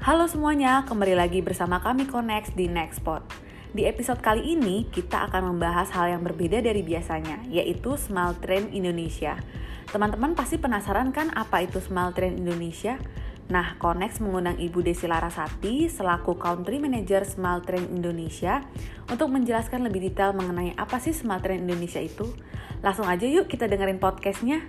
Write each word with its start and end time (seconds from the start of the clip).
Halo 0.00 0.24
semuanya, 0.24 0.80
kembali 0.88 1.12
lagi 1.12 1.44
bersama 1.44 1.76
kami 1.76 2.08
Connect 2.08 2.56
di 2.56 2.72
Nextpot. 2.72 3.20
Di 3.76 3.84
episode 3.84 4.24
kali 4.24 4.56
ini, 4.56 4.88
kita 4.88 5.28
akan 5.28 5.52
membahas 5.52 5.92
hal 5.92 6.16
yang 6.16 6.24
berbeda 6.24 6.64
dari 6.64 6.80
biasanya, 6.80 7.44
yaitu 7.52 8.00
Smile 8.00 8.32
Train 8.40 8.72
Indonesia. 8.72 9.36
Teman-teman 9.92 10.32
pasti 10.32 10.56
penasaran 10.56 11.12
kan 11.12 11.28
apa 11.36 11.60
itu 11.60 11.84
Smile 11.84 12.16
Train 12.16 12.40
Indonesia? 12.40 12.96
Nah, 13.52 13.76
Connect 13.76 14.24
mengundang 14.24 14.56
Ibu 14.56 14.80
Desi 14.80 15.04
Larasati 15.04 15.92
selaku 15.92 16.40
Country 16.40 16.80
Manager 16.80 17.28
Smile 17.28 17.60
Train 17.60 17.92
Indonesia 17.92 18.64
untuk 19.04 19.28
menjelaskan 19.28 19.84
lebih 19.84 20.00
detail 20.00 20.32
mengenai 20.32 20.80
apa 20.80 20.96
sih 20.96 21.12
Smile 21.12 21.44
Train 21.44 21.68
Indonesia 21.68 22.00
itu. 22.00 22.24
Langsung 22.80 23.04
aja 23.04 23.28
yuk 23.28 23.52
kita 23.52 23.68
dengerin 23.68 24.00
podcastnya. 24.00 24.64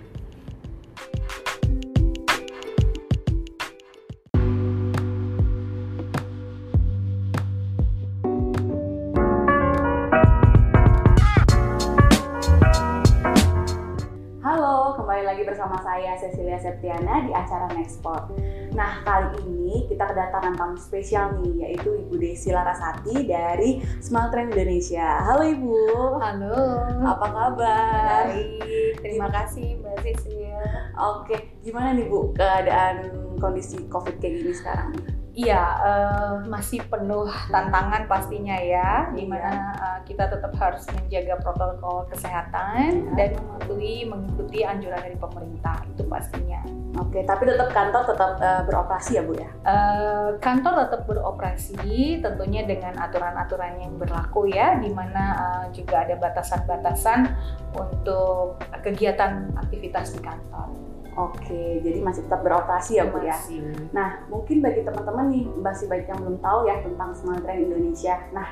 Septiana 16.62 17.26
di 17.26 17.34
acara 17.34 17.66
Nextport. 17.74 18.38
Nah, 18.78 19.02
kali 19.02 19.42
ini 19.50 19.90
kita 19.90 20.06
kedatangan 20.06 20.54
tamu 20.54 20.78
spesial 20.78 21.42
nih, 21.42 21.66
yaitu 21.66 21.90
Ibu 22.06 22.22
Desi 22.22 22.54
Larasati 22.54 23.26
dari 23.26 23.82
Smile 23.98 24.30
Train 24.30 24.54
Indonesia. 24.54 25.26
Halo 25.26 25.42
Ibu. 25.42 25.78
Halo. 26.22 26.56
Apa 27.02 27.28
kabar? 27.34 28.30
Baik. 28.30 29.02
Terima 29.02 29.28
kasih 29.34 29.82
Mbak 29.82 29.96
Cecilia. 30.06 30.62
Oke, 31.02 31.58
gimana 31.66 31.98
nih 31.98 32.06
Bu 32.06 32.30
keadaan 32.38 33.10
kondisi 33.42 33.82
COVID 33.90 34.22
kayak 34.22 34.46
gini 34.46 34.54
sekarang? 34.54 35.21
Iya, 35.32 35.64
eh, 35.80 36.34
masih 36.52 36.84
penuh 36.92 37.24
tantangan 37.48 38.04
pastinya 38.12 38.52
ya, 38.60 39.08
Iya. 39.08 39.16
di 39.16 39.24
mana 39.24 39.72
eh, 39.80 40.00
kita 40.04 40.28
tetap 40.28 40.52
harus 40.60 40.84
menjaga 40.92 41.40
protokol 41.40 42.04
kesehatan 42.12 43.16
Iya. 43.16 43.16
dan 43.16 43.30
mematuhi 43.40 44.12
mengikuti 44.12 44.60
anjuran 44.68 45.00
dari 45.00 45.16
pemerintah 45.16 45.88
itu 45.88 46.04
pastinya. 46.04 46.60
Oke, 47.00 47.24
tapi 47.24 47.48
tetap 47.48 47.72
kantor 47.72 48.04
tetap 48.12 48.32
eh, 48.44 48.62
beroperasi 48.68 49.12
ya 49.16 49.24
Bu 49.24 49.34
ya? 49.40 49.48
Eh, 49.64 50.30
kantor 50.44 50.74
tetap 50.84 51.02
beroperasi 51.08 51.80
tentunya 52.20 52.68
dengan 52.68 53.00
aturan-aturan 53.00 53.80
yang 53.80 53.96
berlaku 53.96 54.52
ya, 54.52 54.76
di 54.84 54.92
mana 54.92 55.24
eh, 55.40 55.66
juga 55.72 56.04
ada 56.04 56.20
batasan-batasan 56.20 57.32
untuk 57.80 58.60
kegiatan 58.84 59.56
aktivitas 59.56 60.12
di 60.12 60.20
kantor. 60.20 60.91
Oke, 61.20 61.84
jadi 61.84 62.00
masih 62.00 62.24
tetap 62.24 62.40
beroperasi 62.40 62.96
ya 62.96 63.04
Bu 63.12 63.20
ya? 63.20 63.36
Masih. 63.36 63.60
Nah, 63.92 64.24
mungkin 64.32 64.64
bagi 64.64 64.88
teman-teman 64.88 65.28
nih, 65.28 65.44
masih 65.60 65.92
banyak 65.92 66.08
yang 66.08 66.20
belum 66.24 66.38
tahu 66.40 66.60
ya 66.72 66.80
tentang 66.80 67.12
Smile 67.12 67.44
Train 67.44 67.68
Indonesia. 67.68 68.16
Nah, 68.32 68.48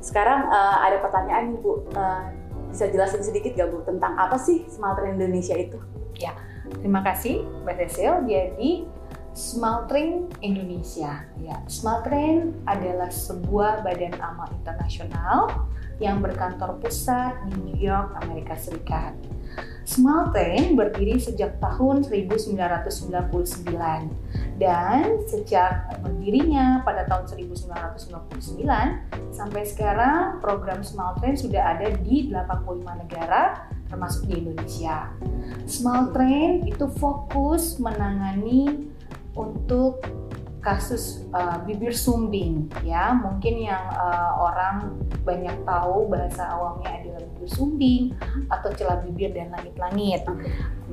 sekarang 0.00 0.48
eh, 0.48 0.76
ada 0.88 0.96
pertanyaan 1.04 1.52
nih 1.52 1.60
Bu, 1.60 1.84
Eh, 1.92 2.24
bisa 2.72 2.84
jelasin 2.88 3.24
sedikit 3.24 3.56
gak 3.56 3.68
Bu 3.72 3.84
tentang 3.84 4.16
apa 4.16 4.36
sih 4.40 4.64
Smile 4.68 4.96
Train 4.96 5.14
Indonesia 5.20 5.56
itu? 5.56 5.76
Terima 6.80 7.00
kasih 7.04 7.44
Mbak 7.64 7.76
Cecil. 7.88 8.12
Jadi 8.28 8.70
Smile 9.36 9.84
Train 9.86 10.12
Indonesia. 10.42 11.22
Ya, 11.38 11.56
Smile 11.70 12.02
Train 12.02 12.36
adalah 12.66 13.12
sebuah 13.12 13.86
badan 13.86 14.16
amal 14.18 14.48
internasional 14.50 15.68
yang 16.02 16.18
berkantor 16.18 16.78
pusat 16.82 17.38
di 17.50 17.56
New 17.62 17.78
York, 17.78 18.18
Amerika 18.24 18.58
Serikat. 18.58 19.14
Smile 19.88 20.28
Train 20.36 20.76
berdiri 20.76 21.16
sejak 21.16 21.56
tahun 21.64 22.04
1999 22.04 22.92
dan 24.60 25.00
sejak 25.24 25.96
berdirinya 26.04 26.84
pada 26.84 27.08
tahun 27.08 27.24
1999 27.48 29.32
sampai 29.32 29.62
sekarang 29.64 30.38
program 30.44 30.84
Smile 30.84 31.16
Train 31.18 31.36
sudah 31.40 31.78
ada 31.78 31.88
di 32.04 32.28
85 32.28 33.02
negara 33.06 33.70
termasuk 33.88 34.28
di 34.28 34.44
Indonesia. 34.44 35.08
Smile 35.64 36.12
Train 36.12 36.68
itu 36.68 36.84
fokus 37.00 37.80
menangani 37.80 38.92
untuk 39.32 40.04
kasus 40.58 41.22
uh, 41.32 41.62
bibir 41.64 41.94
sumbing 41.94 42.66
ya 42.82 43.14
mungkin 43.14 43.62
yang 43.62 43.88
uh, 43.94 44.42
orang 44.42 44.90
banyak 45.22 45.54
tahu 45.62 46.10
bahasa 46.10 46.44
awamnya 46.50 46.97
bibir 47.18 47.50
sumbing 47.50 48.14
atau 48.48 48.70
celah 48.74 49.02
bibir 49.02 49.34
dan 49.34 49.50
langit-langit. 49.50 50.22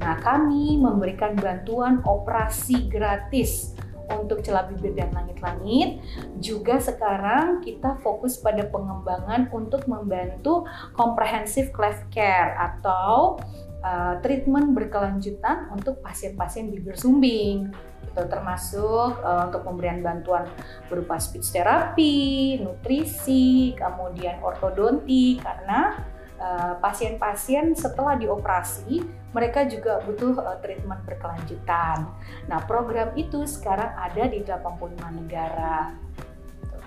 Nah 0.01 0.17
kami 0.19 0.81
memberikan 0.81 1.37
bantuan 1.37 2.01
operasi 2.03 2.89
gratis 2.89 3.75
untuk 4.09 4.45
celah 4.45 4.69
bibir 4.69 4.93
dan 4.93 5.09
langit-langit. 5.13 6.01
Juga 6.37 6.77
sekarang 6.77 7.65
kita 7.65 7.97
fokus 8.05 8.37
pada 8.37 8.65
pengembangan 8.69 9.49
untuk 9.49 9.85
membantu 9.89 10.65
comprehensive 10.93 11.73
cleft 11.73 12.05
care 12.13 12.53
atau 12.53 13.41
uh, 13.81 14.21
treatment 14.21 14.77
berkelanjutan 14.77 15.69
untuk 15.73 16.01
pasien-pasien 16.05 16.69
bibir 16.69 16.97
sumbing. 16.97 17.73
Itu 18.05 18.21
termasuk 18.29 19.19
uh, 19.25 19.49
untuk 19.49 19.65
pemberian 19.65 20.05
bantuan 20.05 20.47
berupa 20.87 21.17
speech 21.17 21.51
therapy, 21.51 22.57
nutrisi, 22.61 23.73
kemudian 23.75 24.39
ortodonti 24.39 25.41
karena 25.41 25.99
uh, 26.45 26.77
pasien-pasien 26.77 27.73
setelah 27.73 28.13
dioperasi 28.13 29.01
mereka 29.33 29.65
juga 29.65 29.99
butuh 30.05 30.37
uh, 30.37 30.57
treatment 30.61 31.01
berkelanjutan. 31.03 32.05
Nah, 32.45 32.59
program 32.69 33.11
itu 33.17 33.43
sekarang 33.49 33.91
ada 33.97 34.29
di 34.29 34.45
85 34.45 35.21
negara. 35.25 35.97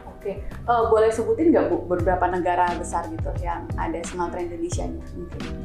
Oke, 0.09 0.43
Eh, 0.69 0.85
boleh 0.93 1.09
sebutin 1.09 1.49
nggak 1.49 1.73
Bu 1.73 1.89
beberapa 1.89 2.29
negara 2.29 2.69
besar 2.77 3.09
gitu 3.09 3.33
yang 3.41 3.65
ada 3.81 4.05
Smile 4.05 4.29
Train 4.29 4.53
Indonesia 4.53 4.85
nya? 4.85 5.05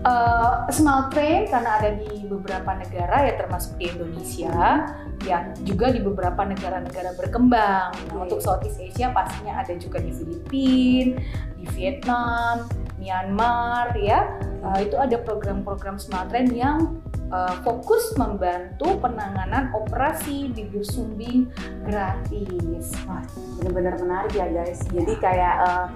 Uh, 0.07 0.63
Smile 0.71 1.11
Train 1.11 1.51
karena 1.51 1.69
ada 1.75 1.89
di 1.91 2.23
beberapa 2.23 2.71
negara 2.71 3.27
ya 3.27 3.35
termasuk 3.35 3.75
di 3.75 3.91
Indonesia, 3.91 4.87
ya 5.27 5.51
juga 5.67 5.91
di 5.91 5.99
beberapa 5.99 6.47
negara-negara 6.47 7.19
berkembang. 7.19 7.91
Nah, 7.91 8.15
Oke. 8.15 8.31
untuk 8.31 8.39
Southeast 8.39 8.79
Asia 8.79 9.11
pastinya 9.11 9.59
ada 9.59 9.75
juga 9.75 9.99
di 9.99 10.15
Filipina, 10.15 11.19
di 11.59 11.65
Vietnam, 11.75 12.63
Myanmar 13.03 13.91
ya. 13.99 14.31
Uh, 14.63 14.79
itu 14.79 14.95
ada 14.95 15.19
program-program 15.19 15.99
Smile 15.99 16.31
Train 16.31 16.47
yang 16.55 17.03
uh, 17.27 17.59
fokus 17.67 18.15
membantu 18.15 18.95
penanganan 19.03 19.75
operasi 19.75 20.55
bibir 20.55 20.87
sumbing 20.87 21.51
gratis. 21.83 22.95
Wah, 23.03 23.27
benar-benar 23.59 23.99
menarik 23.99 24.31
ya 24.31 24.47
guys. 24.47 24.79
Jadi 24.87 25.19
kayak 25.19 25.55
eh, 25.67 25.87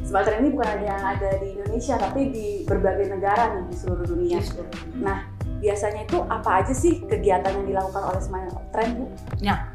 Smile 0.00 0.24
Train 0.24 0.40
ini 0.40 0.50
bukan 0.56 0.68
hanya 0.72 0.86
yang 0.96 1.04
ada 1.04 1.30
di 1.36 1.48
Indonesia, 1.52 1.94
tapi 2.00 2.20
di 2.32 2.48
berbagai 2.64 3.12
negara 3.12 3.60
nih 3.60 3.64
di 3.68 3.76
seluruh 3.76 4.06
dunia. 4.08 4.38
Di 4.40 4.46
seluruh 4.48 4.70
dunia. 4.72 5.00
Nah, 5.04 5.18
biasanya 5.60 6.00
itu 6.08 6.18
apa 6.24 6.50
aja 6.64 6.72
sih 6.72 7.04
kegiatan 7.04 7.52
yang 7.60 7.66
dilakukan 7.68 8.02
oleh 8.08 8.20
Smile 8.24 8.52
Train 8.72 8.90
Bu? 8.96 9.04
Ya, 9.44 9.73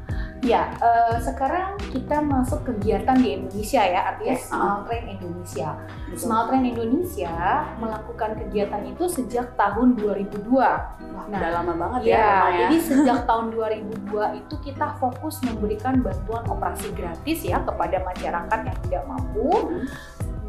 eh, 0.80 1.16
sekarang 1.20 1.76
kita 1.92 2.24
masuk 2.24 2.64
kegiatan 2.64 3.20
di 3.20 3.36
Indonesia 3.36 3.84
ya, 3.84 4.16
artinya 4.16 4.36
Yes, 4.40 4.48
Smile 4.48 4.80
Train 4.88 5.06
Indonesia. 5.12 5.70
Betul. 6.08 6.16
Smile 6.16 6.46
Train 6.48 6.66
Indonesia 6.66 7.34
melakukan 7.76 8.32
kegiatan 8.40 8.82
itu 8.88 9.04
sejak 9.12 9.48
tahun 9.60 10.00
2002. 10.00 10.48
Wah, 10.56 10.80
Nah, 11.28 11.38
udah 11.44 11.52
lama 11.60 11.74
banget 11.76 12.02
ya, 12.08 12.16
Ya, 12.16 12.24
ya. 12.24 12.58
jadi 12.66 12.78
sejak 12.80 13.20
tahun 13.30 13.52
2002 13.52 14.40
itu 14.40 14.56
kita 14.64 14.96
fokus 14.96 15.44
memberikan 15.44 16.00
bantuan 16.00 16.48
operasi 16.48 16.88
gratis 16.96 17.44
ya 17.44 17.60
kepada 17.62 18.00
masyarakat 18.02 18.60
yang 18.64 18.78
tidak 18.88 19.04
mampu. 19.12 19.52
Hmm. 19.52 19.84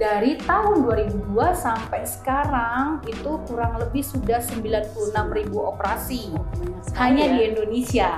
Dari 0.01 0.41
tahun 0.41 0.87
2002 0.89 1.37
sampai 1.53 2.09
sekarang 2.09 3.05
itu 3.05 3.37
kurang 3.45 3.77
lebih 3.77 4.01
sudah 4.01 4.41
96.000 4.41 5.13
operasi 5.53 6.33
sekali 6.81 6.97
hanya 6.97 7.25
ya. 7.27 7.33
di 7.37 7.41
Indonesia. 7.53 8.11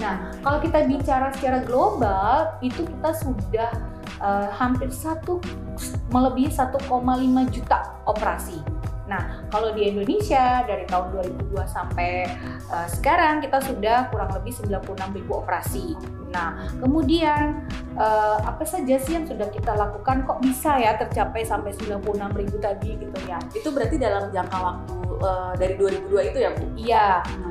Nah, 0.00 0.32
kalau 0.40 0.58
kita 0.64 0.88
bicara 0.88 1.28
secara 1.36 1.60
global, 1.62 2.56
itu 2.64 2.88
kita 2.88 3.12
sudah 3.20 3.70
eh, 4.20 4.48
hampir 4.56 4.88
satu 4.88 5.38
melebihi 6.08 6.48
1,5 6.48 6.80
juta 7.52 7.78
operasi. 8.08 8.79
Nah, 9.10 9.42
kalau 9.50 9.74
di 9.74 9.90
Indonesia 9.90 10.62
dari 10.62 10.86
tahun 10.86 11.10
2002 11.50 11.66
sampai 11.66 12.30
eh, 12.70 12.88
sekarang 12.94 13.42
kita 13.42 13.58
sudah 13.58 14.06
kurang 14.14 14.30
lebih 14.38 14.54
96.000 14.54 15.26
operasi. 15.34 15.98
Nah, 16.30 16.70
kemudian 16.78 17.66
eh, 17.98 18.38
apa 18.38 18.62
saja 18.62 18.94
sih 19.02 19.18
yang 19.18 19.26
sudah 19.26 19.50
kita 19.50 19.74
lakukan 19.74 20.22
kok 20.22 20.38
bisa 20.38 20.78
ya 20.78 20.94
tercapai 20.94 21.42
sampai 21.42 21.74
96.000 21.74 22.54
tadi 22.62 22.90
gitu 23.02 23.18
ya? 23.26 23.42
Itu 23.50 23.74
berarti 23.74 23.98
dalam 23.98 24.30
jangka 24.30 24.58
waktu 24.62 24.94
eh, 25.26 25.52
dari 25.58 25.74
2002 25.74 26.30
itu 26.30 26.38
ya 26.38 26.50
Bu? 26.54 26.64
Iya, 26.78 27.08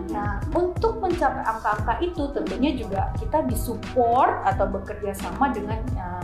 Nah, 0.10 0.42
untuk 0.58 0.98
mencapai 0.98 1.46
angka-angka 1.46 2.02
itu 2.02 2.24
tentunya 2.34 2.74
juga 2.74 3.14
kita 3.18 3.46
disupport 3.46 4.42
atau 4.46 4.66
bekerja 4.66 5.14
sama 5.14 5.54
dengan 5.54 5.78
uh, 5.96 6.24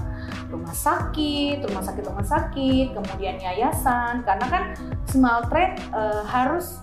rumah 0.49 0.75
sakit, 0.75 1.65
rumah 1.65 1.83
sakit 1.83 2.03
rumah 2.05 2.27
sakit, 2.27 2.87
kemudian 2.93 3.37
yayasan, 3.41 4.21
karena 4.25 4.45
kan 4.45 4.63
Smile 5.09 5.45
Trade 5.49 5.75
uh, 5.91 6.23
harus 6.25 6.81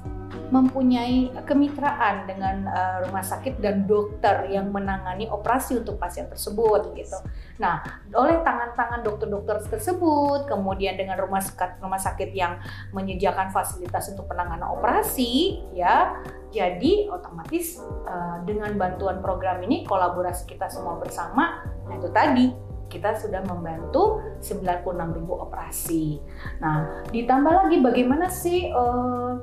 mempunyai 0.52 1.32
kemitraan 1.48 2.28
dengan 2.28 2.68
uh, 2.68 3.08
rumah 3.08 3.24
sakit 3.24 3.56
dan 3.64 3.88
dokter 3.88 4.52
yang 4.52 4.68
menangani 4.68 5.24
operasi 5.32 5.80
untuk 5.80 5.96
pasien 5.96 6.28
tersebut 6.28 6.92
gitu. 6.92 7.16
Nah, 7.56 7.80
oleh 8.12 8.44
tangan-tangan 8.44 9.00
dokter-dokter 9.00 9.64
tersebut, 9.72 10.44
kemudian 10.44 11.00
dengan 11.00 11.16
rumah 11.24 11.40
sakit 11.40 11.80
rumah 11.80 11.96
sakit 11.96 12.36
yang 12.36 12.60
menyediakan 12.92 13.48
fasilitas 13.48 14.12
untuk 14.12 14.28
penanganan 14.28 14.68
operasi, 14.76 15.64
ya, 15.72 16.20
jadi 16.52 17.08
otomatis 17.08 17.80
uh, 18.04 18.44
dengan 18.44 18.76
bantuan 18.76 19.24
program 19.24 19.56
ini 19.64 19.88
kolaborasi 19.88 20.44
kita 20.44 20.68
semua 20.68 21.00
bersama, 21.00 21.64
nah 21.88 21.96
itu 21.96 22.12
tadi 22.12 22.71
kita 22.92 23.16
sudah 23.16 23.40
membantu 23.48 24.20
96.000 24.44 25.24
operasi. 25.24 26.20
Nah, 26.60 27.08
ditambah 27.08 27.52
lagi 27.64 27.80
bagaimana 27.80 28.28
sih 28.28 28.68
uh, 28.68 29.40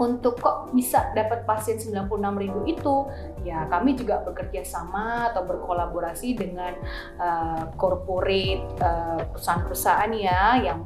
untuk 0.00 0.40
kok 0.40 0.72
bisa 0.72 1.12
dapat 1.12 1.44
pasien 1.44 1.76
96.000 1.76 2.72
itu 2.72 2.96
ya 3.44 3.68
kami 3.68 3.94
juga 3.94 4.24
bekerja 4.24 4.64
sama 4.64 5.30
atau 5.30 5.44
berkolaborasi 5.44 6.34
dengan 6.34 6.72
uh, 7.20 7.68
corporate 7.76 8.64
uh, 8.80 9.20
perusahaan-perusahaan 9.30 10.12
ya 10.16 10.42
yang 10.58 10.80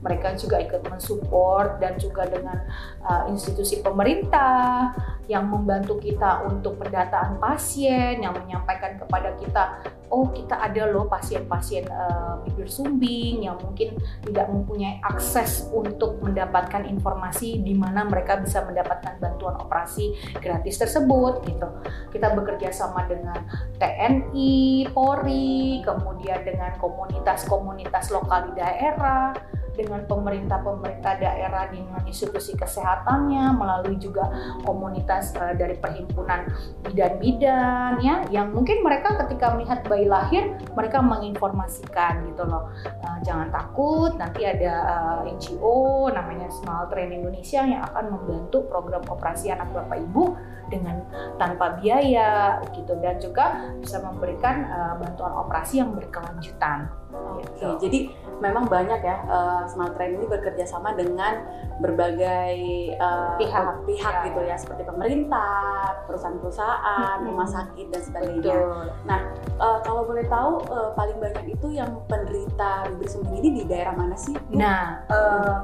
mereka 0.00 0.32
juga 0.36 0.60
ikut 0.60 0.82
mensupport 0.88 1.76
dan 1.80 1.96
juga 2.00 2.24
dengan 2.28 2.56
uh, 3.04 3.28
institusi 3.28 3.84
pemerintah 3.84 4.96
yang 5.28 5.46
membantu 5.46 6.00
kita 6.00 6.42
untuk 6.48 6.80
pendataan 6.80 7.38
pasien 7.38 8.18
yang 8.18 8.34
menyampaikan 8.34 8.98
kepada 8.98 9.36
kita 9.38 9.64
oh 10.10 10.26
kita 10.34 10.58
ada 10.58 10.90
loh 10.90 11.06
pasien-pasien 11.06 11.86
uh, 11.86 12.42
bibir 12.42 12.66
sumbing 12.66 13.46
yang 13.46 13.56
mungkin 13.62 13.94
tidak 14.26 14.50
mempunyai 14.50 14.98
akses 15.06 15.70
untuk 15.70 16.18
mendapatkan 16.20 16.82
informasi 16.84 17.62
di 17.62 17.78
mana 17.78 18.04
mereka 18.04 18.42
bisa 18.42 18.66
mendapatkan 18.66 19.16
bantuan 19.22 19.56
operasi 19.62 20.18
gratis 20.42 20.82
tersebut 20.82 21.46
gitu. 21.46 21.68
Kita 22.10 22.34
bekerja 22.34 22.74
sama 22.74 23.06
dengan 23.06 23.38
TNI, 23.78 24.90
Polri, 24.90 25.80
kemudian 25.86 26.42
dengan 26.42 26.74
komunitas-komunitas 26.82 28.10
lokal 28.10 28.50
di 28.50 28.52
daerah 28.58 29.32
dengan 29.80 30.04
pemerintah-pemerintah 30.04 31.16
daerah 31.16 31.72
dengan 31.72 32.04
institusi 32.04 32.52
kesehatannya 32.52 33.56
melalui 33.56 33.96
juga 33.96 34.28
komunitas 34.68 35.32
uh, 35.40 35.56
dari 35.56 35.80
perhimpunan 35.80 36.44
bidan-bidan 36.84 37.96
ya 38.04 38.28
yang 38.28 38.52
mungkin 38.52 38.84
mereka 38.84 39.16
ketika 39.24 39.56
melihat 39.56 39.80
bayi 39.88 40.04
lahir 40.04 40.52
mereka 40.76 41.00
menginformasikan 41.00 42.28
gitu 42.28 42.44
loh 42.44 42.68
uh, 43.00 43.18
jangan 43.24 43.48
takut 43.48 44.12
nanti 44.20 44.44
ada 44.44 44.72
uh, 44.84 45.18
eh, 45.24 45.32
NGO 45.32 46.12
namanya 46.12 46.52
Small 46.52 46.92
Train 46.92 47.16
Indonesia 47.16 47.64
yang 47.64 47.80
akan 47.88 48.12
membantu 48.12 48.68
program 48.68 49.00
operasi 49.08 49.48
anak 49.48 49.72
bapak 49.72 49.96
ibu 49.96 50.36
dengan 50.70 51.02
tanpa 51.40 51.80
biaya 51.82 52.62
gitu 52.70 52.94
dan 53.02 53.18
juga 53.18 53.74
bisa 53.82 53.98
memberikan 53.98 54.62
uh, 54.70 54.94
bantuan 55.02 55.34
operasi 55.34 55.82
yang 55.82 55.90
berkelanjutan. 55.96 56.86
Oke, 57.10 57.42
gitu. 57.42 57.68
jadi 57.82 58.00
memang 58.40 58.66
banyak 58.66 59.00
ya 59.04 59.16
uh, 59.28 59.62
Smart 59.68 59.94
Train 59.94 60.16
ini 60.16 60.26
bekerja 60.26 60.64
sama 60.64 60.96
dengan 60.96 61.44
berbagai 61.80 62.56
uh, 63.00 63.36
pihak 63.40 63.84
pihak 63.88 64.14
ya. 64.20 64.26
gitu 64.28 64.40
ya 64.44 64.56
seperti 64.56 64.82
pemerintah, 64.84 66.04
perusahaan-perusahaan, 66.08 67.16
hmm. 67.20 67.28
rumah 67.28 67.48
sakit 67.48 67.86
dan 67.92 68.02
sebagainya. 68.04 68.56
Betul. 68.56 68.84
Nah, 69.08 69.20
uh, 69.60 69.78
kalau 69.84 70.02
boleh 70.04 70.24
tahu 70.28 70.64
uh, 70.68 70.90
paling 70.96 71.16
banyak 71.20 71.56
itu 71.56 71.68
yang 71.72 72.00
penderita 72.08 72.88
sumbing 73.08 73.40
ini 73.44 73.48
di 73.60 73.62
daerah 73.68 73.96
mana 73.96 74.16
sih? 74.16 74.36
Nah, 74.52 75.04
uh, 75.08 75.56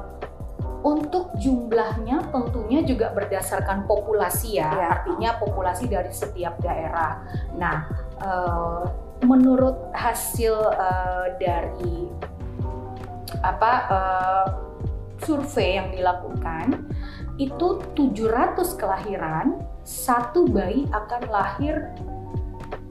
untuk 0.85 1.33
jumlahnya 1.41 2.29
tentunya 2.29 2.85
juga 2.85 3.11
berdasarkan 3.11 3.89
populasi 3.89 4.61
ya, 4.61 4.69
ya. 4.69 4.87
artinya 4.99 5.29
populasi 5.41 5.89
dari 5.89 6.13
setiap 6.13 6.61
daerah. 6.61 7.25
Nah, 7.57 7.77
uh, 8.21 8.85
menurut 9.25 9.89
hasil 9.97 10.53
uh, 10.53 11.33
dari 11.41 12.07
apa 13.43 13.71
uh, 13.91 14.47
survei 15.21 15.77
yang 15.81 15.89
dilakukan 15.91 16.87
itu 17.37 17.81
700 17.93 18.79
kelahiran 18.79 19.61
satu 19.85 20.49
bayi 20.49 20.89
akan 20.89 21.21
lahir 21.29 21.93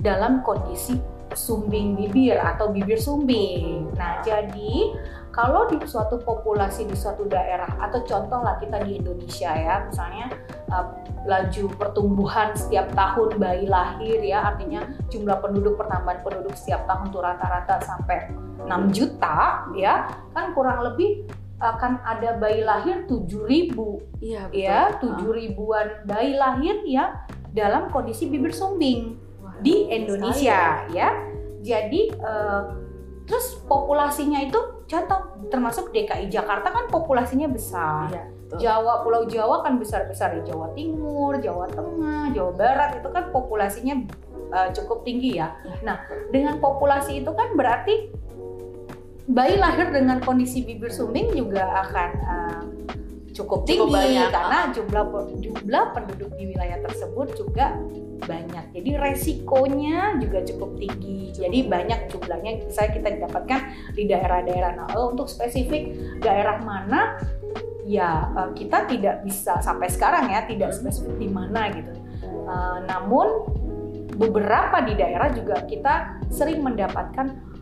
dalam 0.00 0.40
kondisi 0.46 1.02
sumbing 1.34 1.98
bibir 1.98 2.38
atau 2.40 2.72
bibir 2.72 2.96
sumbing. 2.96 3.90
Nah, 3.98 4.22
jadi 4.24 4.96
kalau 5.36 5.68
di 5.68 5.76
suatu 5.84 6.16
populasi 6.24 6.88
di 6.88 6.96
suatu 6.96 7.28
daerah 7.28 7.68
atau 7.76 8.00
contoh 8.08 8.40
lah 8.40 8.56
kita 8.56 8.80
di 8.88 8.96
Indonesia 8.96 9.52
ya 9.52 9.84
misalnya 9.84 10.32
uh, 10.72 10.96
laju 11.28 11.76
pertumbuhan 11.76 12.56
setiap 12.56 12.88
tahun 12.96 13.36
bayi 13.36 13.68
lahir 13.68 14.24
ya 14.24 14.48
artinya 14.48 14.88
jumlah 15.12 15.36
penduduk 15.44 15.76
pertambahan 15.76 16.24
penduduk 16.24 16.56
setiap 16.56 16.88
tahun 16.88 17.12
tuh 17.12 17.20
rata-rata 17.20 17.84
sampai 17.84 18.32
6 18.64 18.96
juta 18.96 19.68
ya 19.76 20.08
kan 20.32 20.56
kurang 20.56 20.80
lebih 20.80 21.28
akan 21.60 22.00
ada 22.00 22.40
bayi 22.40 22.64
lahir 22.64 23.04
7000 23.04 23.76
iya 24.24 24.48
betul. 24.48 25.12
ya 25.20 25.36
7 25.36 25.40
ribuan 25.44 25.86
bayi 26.08 26.32
lahir 26.32 26.80
ya 26.88 27.28
dalam 27.52 27.92
kondisi 27.92 28.32
bibir 28.32 28.56
sumbing 28.56 29.20
Wah, 29.44 29.52
di 29.60 29.84
Indonesia 29.92 30.88
ya. 30.88 30.96
ya 30.96 31.08
jadi 31.60 32.02
uh, 32.24 32.62
terus 33.28 33.60
populasinya 33.68 34.40
itu 34.40 34.75
contoh 34.86 35.20
termasuk 35.50 35.90
DKI 35.90 36.30
Jakarta 36.30 36.70
kan 36.70 36.86
populasinya 36.86 37.50
besar. 37.50 38.06
Iya, 38.10 38.24
Jawa 38.56 39.02
Pulau 39.02 39.26
Jawa 39.26 39.66
kan 39.66 39.76
besar-besar 39.82 40.38
di 40.38 40.46
Jawa 40.46 40.70
Timur, 40.78 41.34
Jawa 41.42 41.66
Tengah, 41.66 42.30
Jawa 42.30 42.52
Barat 42.54 42.90
itu 43.02 43.08
kan 43.10 43.34
populasinya 43.34 43.94
uh, 44.54 44.70
cukup 44.70 45.02
tinggi 45.02 45.42
ya. 45.42 45.58
Iya. 45.66 45.76
Nah, 45.82 45.96
dengan 46.30 46.62
populasi 46.62 47.26
itu 47.26 47.30
kan 47.34 47.58
berarti 47.58 48.14
bayi 49.26 49.58
lahir 49.58 49.90
dengan 49.90 50.22
kondisi 50.22 50.62
bibir 50.62 50.94
sumbing 50.94 51.34
juga 51.34 51.66
akan 51.82 52.10
uh, 52.22 52.62
cukup 53.34 53.66
tinggi 53.66 53.84
cukup 53.84 53.98
banyak. 53.98 54.30
karena 54.30 54.58
jumlah 54.72 55.04
jumlah 55.42 55.84
penduduk 55.92 56.30
di 56.38 56.44
wilayah 56.54 56.78
tersebut 56.86 57.34
juga 57.34 57.74
banyak. 58.24 58.72
Jadi 58.72 58.90
resikonya 58.96 60.16
juga 60.16 60.40
cukup 60.46 60.80
tinggi. 60.80 61.36
Jadi 61.36 61.68
banyak 61.68 62.08
jumlahnya 62.08 62.72
saya 62.72 62.94
kita 62.96 63.20
dapatkan 63.28 63.92
di 63.92 64.08
daerah-daerah. 64.08 64.70
Nah, 64.78 64.88
untuk 64.96 65.28
spesifik 65.28 65.92
daerah 66.24 66.60
mana 66.64 67.20
ya 67.86 68.32
eh, 68.34 68.50
kita 68.58 68.88
tidak 68.90 69.22
bisa 69.22 69.62
sampai 69.62 69.86
sekarang 69.86 70.32
ya 70.32 70.42
tidak 70.48 70.74
spesifik 70.74 71.16
di 71.20 71.28
mana 71.30 71.70
gitu. 71.70 71.92
Uh, 72.46 72.78
namun 72.86 73.42
beberapa 74.16 74.78
di 74.86 74.94
daerah 74.94 75.34
juga 75.34 75.66
kita 75.66 76.22
sering 76.30 76.62
mendapatkan 76.62 77.55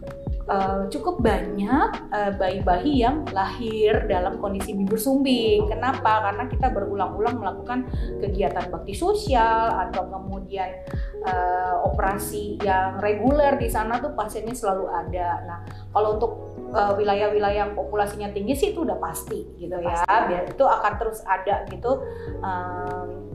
uh, 0.49 0.87
cukup 0.93 1.21
banyak 1.21 1.91
uh, 2.13 2.33
bayi-bayi 2.37 3.05
yang 3.05 3.25
lahir 3.33 4.05
dalam 4.09 4.41
kondisi 4.41 4.77
bibir 4.77 5.01
sumbing. 5.01 5.69
Kenapa? 5.69 6.31
Karena 6.31 6.45
kita 6.49 6.69
berulang-ulang 6.73 7.41
melakukan 7.41 7.89
kegiatan 8.21 8.69
bakti 8.69 8.93
sosial 8.97 9.73
atau 9.89 10.09
kemudian 10.09 10.85
uh, 11.25 11.85
operasi 11.85 12.61
yang 12.61 13.01
reguler 13.01 13.57
di 13.57 13.69
sana 13.69 14.01
tuh 14.01 14.13
pasiennya 14.13 14.57
selalu 14.57 14.87
ada. 14.91 15.29
Nah, 15.45 15.59
kalau 15.93 16.21
untuk 16.21 16.33
wilayah-wilayah 16.75 17.71
yang 17.71 17.73
populasinya 17.79 18.35
tinggi 18.35 18.59
sih 18.59 18.75
itu 18.75 18.83
udah 18.83 18.99
pasti 18.99 19.47
gitu 19.63 19.79
ya. 19.79 20.03
Biar 20.03 20.51
itu 20.51 20.65
akan 20.67 20.93
terus 20.99 21.23
ada 21.23 21.63
gitu. 21.71 22.03
Um, 22.43 23.31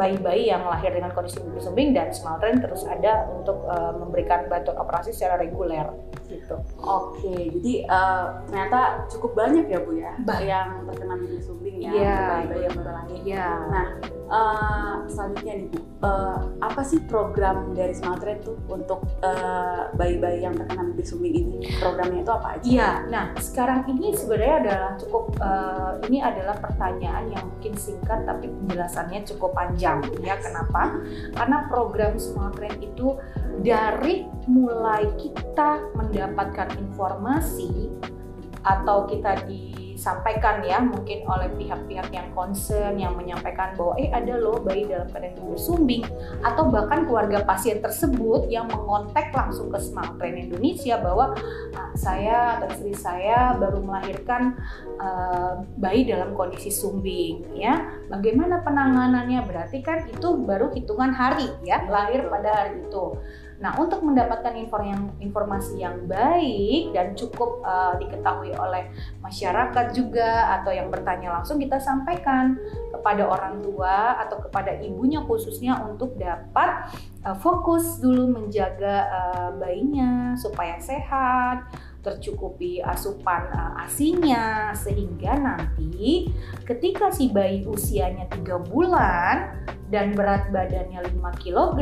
bayi-bayi 0.00 0.48
yang 0.48 0.64
lahir 0.64 0.96
dengan 0.96 1.12
kondisi 1.12 1.44
bibir 1.44 1.60
sumbing 1.60 1.92
dan 1.92 2.08
small 2.08 2.40
train 2.40 2.56
terus 2.56 2.88
ada 2.88 3.28
untuk 3.36 3.68
uh, 3.68 3.92
memberikan 4.00 4.48
bantuan 4.48 4.80
operasi 4.80 5.12
secara 5.12 5.36
reguler 5.36 5.92
gitu. 6.30 6.56
Oke, 6.78 7.34
jadi 7.58 7.72
uh, 7.90 8.46
ternyata 8.46 9.10
cukup 9.10 9.34
banyak 9.34 9.66
ya 9.66 9.78
Bu 9.82 9.92
ya 9.98 10.12
bah. 10.22 10.38
yang 10.38 10.86
terkena 10.86 11.14
bibir 11.18 11.42
sumbing 11.42 11.76
ya, 11.82 11.90
yeah. 11.90 12.26
bayi-bayi 12.38 12.62
yang 12.70 12.74
baru 12.78 12.90
lahir. 12.94 13.18
Yeah. 13.26 13.54
Nah, 13.68 13.86
uh, 14.30 14.94
selanjutnya 15.10 15.52
nih 15.60 15.66
Bu, 15.74 15.80
uh, 16.06 16.38
apa 16.62 16.82
sih 16.86 16.98
program 17.10 17.74
dari 17.74 17.92
small 17.92 18.16
train 18.22 18.38
tuh 18.40 18.56
untuk 18.70 19.02
bayi 19.20 20.18
bayi-bayi 20.20 20.38
yang 20.46 20.54
terkena 20.54 20.82
bibir 20.94 21.06
sumbing 21.06 21.34
ini? 21.34 21.54
Programnya 21.82 22.20
itu 22.22 22.32
apa 22.32 22.48
aja? 22.56 22.66
Iya, 22.66 22.90
nah 23.10 23.24
sekarang 23.38 23.86
ini 23.90 24.14
sebenarnya 24.14 24.56
adalah 24.66 24.92
cukup 24.98 25.24
uh, 25.42 25.92
ini 26.06 26.18
adalah 26.22 26.56
pertanyaan 26.58 27.30
yang 27.32 27.44
mungkin 27.46 27.74
singkat 27.74 28.22
tapi 28.28 28.46
penjelasannya 28.50 29.20
cukup 29.26 29.56
panjang 29.56 30.00
ya 30.20 30.36
kenapa 30.38 31.00
karena 31.34 31.58
program 31.68 32.14
smart 32.20 32.56
train 32.56 32.76
itu 32.80 33.16
dari 33.60 34.24
mulai 34.48 35.04
kita 35.20 35.80
mendapatkan 35.92 36.19
informasi 36.76 37.88
atau 38.60 39.08
kita 39.08 39.48
di 39.48 39.80
disampaikan 40.00 40.64
ya 40.64 40.80
mungkin 40.80 41.28
oleh 41.28 41.52
pihak-pihak 41.60 42.08
yang 42.08 42.32
concern 42.32 42.96
yang 42.96 43.12
menyampaikan 43.20 43.76
bahwa 43.76 44.00
eh 44.00 44.08
ada 44.08 44.40
loh 44.40 44.56
bayi 44.64 44.88
dalam 44.88 45.04
keadaan 45.12 45.36
bibir 45.36 45.60
sumbing 45.60 46.08
atau 46.40 46.72
bahkan 46.72 47.04
keluarga 47.04 47.44
pasien 47.44 47.84
tersebut 47.84 48.48
yang 48.48 48.64
mengontak 48.72 49.28
langsung 49.36 49.68
ke 49.68 49.76
Smart 49.76 50.16
Train 50.16 50.48
Indonesia 50.48 50.96
bahwa 51.04 51.36
ah, 51.76 51.92
saya 51.92 52.56
atau 52.56 52.72
istri 52.72 52.96
saya 52.96 53.60
baru 53.60 53.84
melahirkan 53.84 54.56
uh, 54.96 55.68
bayi 55.76 56.08
dalam 56.08 56.32
kondisi 56.32 56.72
sumbing 56.72 57.44
ya. 57.52 58.00
Bagaimana 58.08 58.64
penanganannya? 58.64 59.44
Berarti 59.44 59.84
kan 59.84 60.08
itu 60.08 60.28
baru 60.40 60.72
hitungan 60.72 61.12
hari 61.12 61.52
ya 61.60 61.84
lahir 61.92 62.24
pada 62.32 62.64
hari 62.64 62.88
itu 62.88 63.20
Nah, 63.60 63.76
untuk 63.76 64.00
mendapatkan 64.00 64.56
informasi 65.20 65.84
yang 65.84 66.08
baik 66.08 66.96
dan 66.96 67.12
cukup 67.12 67.60
uh, 67.60 67.92
diketahui 68.00 68.56
oleh 68.56 68.88
masyarakat 69.20 69.92
juga 69.92 70.56
atau 70.60 70.72
yang 70.72 70.88
bertanya 70.88 71.36
langsung 71.36 71.60
kita 71.60 71.76
sampaikan 71.76 72.56
kepada 72.88 73.28
orang 73.28 73.60
tua 73.60 74.16
atau 74.24 74.40
kepada 74.40 74.80
ibunya 74.80 75.20
khususnya 75.28 75.76
untuk 75.84 76.16
dapat 76.16 76.88
uh, 77.20 77.36
fokus 77.36 78.00
dulu 78.00 78.32
menjaga 78.32 78.96
uh, 79.12 79.48
bayinya 79.60 80.32
supaya 80.40 80.80
sehat, 80.80 81.68
tercukupi 82.00 82.80
asupan 82.80 83.44
uh, 83.52 83.84
asinya 83.84 84.72
sehingga 84.72 85.36
nanti 85.36 86.32
ketika 86.64 87.12
si 87.12 87.28
bayi 87.28 87.68
usianya 87.68 88.24
tiga 88.32 88.56
bulan 88.56 89.52
dan 89.92 90.16
berat 90.16 90.48
badannya 90.48 91.02
5 91.12 91.42
kg 91.44 91.80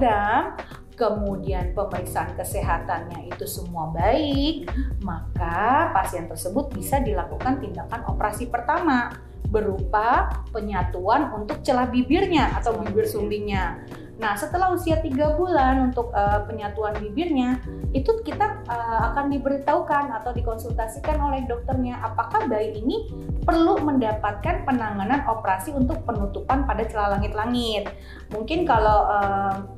kemudian 0.98 1.72
pemeriksaan 1.78 2.34
kesehatannya 2.34 3.30
itu 3.30 3.46
semua 3.46 3.94
baik, 3.94 4.66
maka 5.06 5.94
pasien 5.94 6.26
tersebut 6.26 6.74
bisa 6.74 6.98
dilakukan 6.98 7.62
tindakan 7.62 8.02
operasi 8.10 8.50
pertama 8.50 9.14
berupa 9.48 10.28
penyatuan 10.52 11.32
untuk 11.32 11.64
celah 11.64 11.88
bibirnya 11.88 12.52
atau 12.58 12.76
bibir 12.82 13.08
sumbingnya. 13.08 13.80
Nah, 14.18 14.34
setelah 14.34 14.74
usia 14.74 14.98
tiga 14.98 15.38
bulan 15.38 15.88
untuk 15.94 16.10
uh, 16.10 16.42
penyatuan 16.42 16.98
bibirnya, 16.98 17.62
itu 17.94 18.18
kita 18.26 18.66
uh, 18.66 19.14
akan 19.14 19.30
diberitahukan 19.30 20.10
atau 20.10 20.34
dikonsultasikan 20.34 21.22
oleh 21.22 21.46
dokternya 21.46 22.02
apakah 22.02 22.50
bayi 22.50 22.82
ini 22.82 23.14
perlu 23.46 23.78
mendapatkan 23.78 24.66
penanganan 24.66 25.22
operasi 25.30 25.70
untuk 25.70 26.02
penutupan 26.02 26.66
pada 26.66 26.82
celah 26.90 27.14
langit-langit. 27.14 27.94
Mungkin 28.34 28.66
kalau 28.66 29.06
uh, 29.06 29.77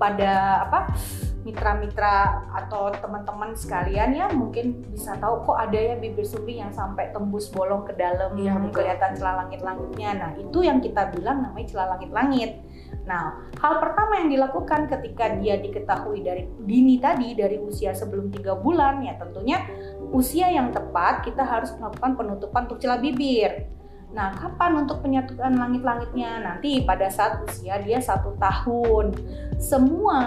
pada 0.00 0.64
apa 0.64 0.96
mitra-mitra 1.40 2.44
atau 2.52 2.92
teman-teman 2.92 3.56
sekalian 3.56 4.12
ya 4.12 4.28
mungkin 4.28 4.84
bisa 4.92 5.16
tahu 5.16 5.48
kok 5.48 5.56
ada 5.56 5.78
ya 5.78 5.94
bibir 5.96 6.24
sumbing 6.24 6.60
yang 6.60 6.72
sampai 6.72 7.08
tembus 7.16 7.48
bolong 7.48 7.88
ke 7.88 7.96
dalam 7.96 8.36
ya, 8.36 8.52
yang 8.52 8.68
kelihatan 8.68 9.16
celah 9.16 9.44
langit-langitnya. 9.44 10.10
Nah, 10.20 10.30
itu 10.36 10.58
yang 10.60 10.84
kita 10.84 11.08
bilang 11.08 11.40
namanya 11.40 11.66
celah 11.72 11.86
langit-langit. 11.96 12.60
Nah, 13.08 13.48
hal 13.56 13.74
pertama 13.80 14.20
yang 14.20 14.28
dilakukan 14.28 14.90
ketika 14.92 15.32
dia 15.40 15.56
diketahui 15.56 16.20
dari 16.20 16.44
dini 16.60 17.00
tadi 17.00 17.32
dari 17.32 17.56
usia 17.56 17.96
sebelum 17.96 18.28
tiga 18.28 18.60
bulan 18.60 19.00
ya 19.00 19.16
tentunya 19.16 19.64
usia 20.12 20.52
yang 20.52 20.68
tepat 20.74 21.24
kita 21.24 21.40
harus 21.40 21.72
melakukan 21.80 22.20
penutupan 22.20 22.68
untuk 22.68 22.84
celah 22.84 23.00
bibir. 23.00 23.79
Nah, 24.10 24.34
kapan 24.34 24.82
untuk 24.86 25.06
penyatuan 25.06 25.54
langit-langitnya? 25.54 26.42
Nanti 26.42 26.82
pada 26.82 27.06
saat 27.06 27.38
usia 27.46 27.78
dia 27.78 28.02
satu 28.02 28.34
tahun. 28.42 29.14
Semua 29.62 30.20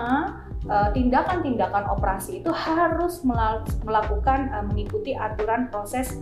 eh, 0.63 0.89
tindakan-tindakan 0.95 1.91
operasi 1.91 2.39
itu 2.39 2.51
harus 2.53 3.19
melakukan 3.83 4.51
uh, 4.55 4.63
mengikuti 4.63 5.11
aturan 5.11 5.67
proses 5.67 6.15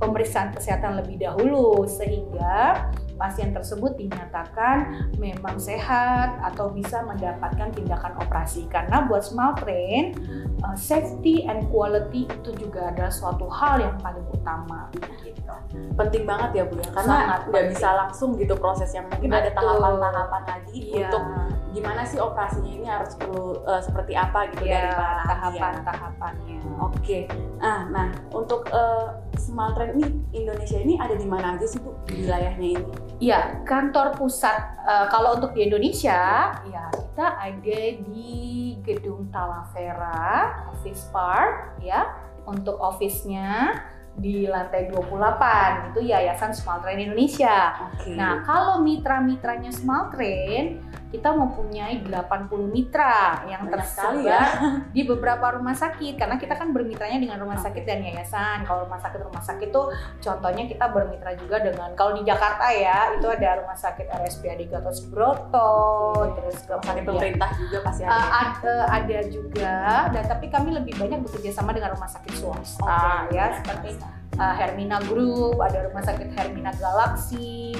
pemeriksaan 0.00 0.56
kesehatan 0.56 0.96
lebih 0.96 1.20
dahulu 1.20 1.84
sehingga 1.84 2.88
pasien 3.20 3.52
tersebut 3.52 4.00
dinyatakan 4.00 5.12
memang 5.20 5.60
sehat 5.60 6.40
atau 6.40 6.72
bisa 6.72 7.04
mendapatkan 7.04 7.68
tindakan 7.76 8.16
operasi 8.16 8.64
karena 8.72 9.04
buat 9.04 9.20
small 9.20 9.52
train 9.60 10.16
uh, 10.64 10.72
safety 10.72 11.44
and 11.44 11.68
quality 11.68 12.24
itu 12.24 12.50
juga 12.56 12.88
adalah 12.88 13.12
suatu 13.12 13.44
hal 13.52 13.84
yang 13.84 13.96
paling 14.00 14.24
utama 14.32 14.88
gitu. 15.20 15.49
Penting 15.94 16.26
banget 16.26 16.50
ya 16.58 16.62
bu 16.66 16.74
ya 16.82 16.88
karena 16.90 17.16
nggak 17.46 17.64
bisa 17.70 17.88
langsung 17.94 18.34
gitu 18.34 18.58
prosesnya 18.58 19.06
mungkin 19.06 19.30
Betul. 19.30 19.40
ada 19.40 19.50
tahapan-tahapan 19.54 20.42
lagi 20.48 20.78
iya. 20.82 21.06
untuk 21.06 21.22
gimana 21.70 22.02
sih 22.02 22.18
operasinya 22.18 22.72
ini 22.74 22.86
harus 22.86 23.14
perlu 23.14 23.62
uh, 23.62 23.78
seperti 23.78 24.18
apa 24.18 24.50
gitu 24.50 24.66
ya, 24.66 24.90
dari 24.90 24.90
tahapan-tahapannya. 25.30 26.58
Oke. 26.82 26.98
Okay. 26.98 27.22
Nah, 27.62 27.86
nah 27.94 28.08
untuk 28.34 28.66
uh, 28.74 29.22
Smart 29.38 29.78
Train 29.78 29.94
ini 29.94 30.08
Indonesia 30.34 30.78
ini 30.82 30.98
ada 30.98 31.14
di 31.14 31.26
mana 31.30 31.54
aja 31.54 31.66
sih 31.70 31.78
bu 31.78 31.94
wilayahnya 32.10 32.68
ini? 32.74 32.84
Iya, 33.22 33.62
kantor 33.62 34.18
pusat 34.18 34.58
uh, 34.82 35.06
kalau 35.12 35.38
untuk 35.38 35.54
di 35.54 35.70
Indonesia, 35.70 36.50
ya 36.66 36.84
kita 36.90 37.26
ada 37.38 37.80
di 38.10 38.34
Gedung 38.82 39.30
Talavera 39.30 40.66
Office 40.74 41.06
Park 41.14 41.78
ya 41.84 42.10
untuk 42.48 42.80
office-nya 42.80 43.76
di 44.20 44.44
lantai 44.44 44.92
28 44.92 45.96
itu 45.96 46.00
Yayasan 46.12 46.52
Small 46.52 46.84
Train 46.84 47.00
Indonesia. 47.00 47.72
Okay. 47.96 48.14
Nah, 48.14 48.44
kalau 48.44 48.84
mitra-mitranya 48.84 49.72
Small 49.72 50.12
Train 50.12 50.76
kita 51.10 51.34
mempunyai 51.34 52.06
80 52.06 52.70
mitra 52.70 53.42
yang 53.50 53.66
Banyak 53.66 53.82
tersebar 53.82 54.22
ya. 54.22 54.42
di 54.96 55.02
beberapa 55.02 55.58
rumah 55.58 55.74
sakit 55.74 56.14
karena 56.14 56.38
kita 56.38 56.54
kan 56.54 56.70
bermitranya 56.70 57.18
dengan 57.18 57.42
rumah 57.42 57.58
sakit 57.58 57.82
dan 57.82 57.98
yayasan. 58.06 58.62
Kalau 58.62 58.86
rumah 58.86 59.02
sakit 59.02 59.20
rumah 59.26 59.42
sakit 59.42 59.68
itu 59.74 59.82
contohnya 60.22 60.64
kita 60.70 60.86
bermitra 60.94 61.34
juga 61.34 61.58
dengan 61.58 61.90
kalau 61.98 62.14
di 62.14 62.22
Jakarta 62.22 62.70
ya 62.70 63.18
itu 63.18 63.26
ada 63.26 63.58
rumah 63.58 63.74
sakit 63.74 64.06
RSPAD 64.06 64.60
Gatot 64.70 64.94
Subroto, 64.94 66.14
terus 66.38 66.62
kemudian 66.62 67.02
pemerintah 67.02 67.50
juga 67.58 67.78
pasti 67.82 68.06
ada. 68.06 68.14
Uh, 68.14 68.28
ada, 68.30 68.74
ada 69.02 69.18
juga 69.26 69.76
dan 70.14 70.24
tapi 70.30 70.46
kami 70.46 70.70
lebih 70.78 70.94
banyak 70.94 71.18
bekerja 71.26 71.50
sama 71.50 71.74
dengan 71.74 71.98
rumah 71.98 72.06
sakit 72.06 72.32
swasta 72.38 73.26
okay. 73.26 73.34
ya 73.34 73.46
seperti 73.58 74.19
uh, 74.38 74.54
Hermina 74.54 75.02
Group, 75.08 75.58
ada 75.58 75.88
rumah 75.90 76.04
sakit 76.04 76.30
Hermina 76.36 76.70
Galaxy, 76.78 77.74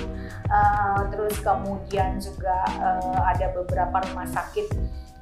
uh, 0.51 1.07
terus 1.13 1.39
kemudian 1.45 2.19
juga 2.19 2.65
uh, 2.81 3.21
ada 3.29 3.53
beberapa 3.55 4.03
rumah 4.11 4.27
sakit 4.27 4.73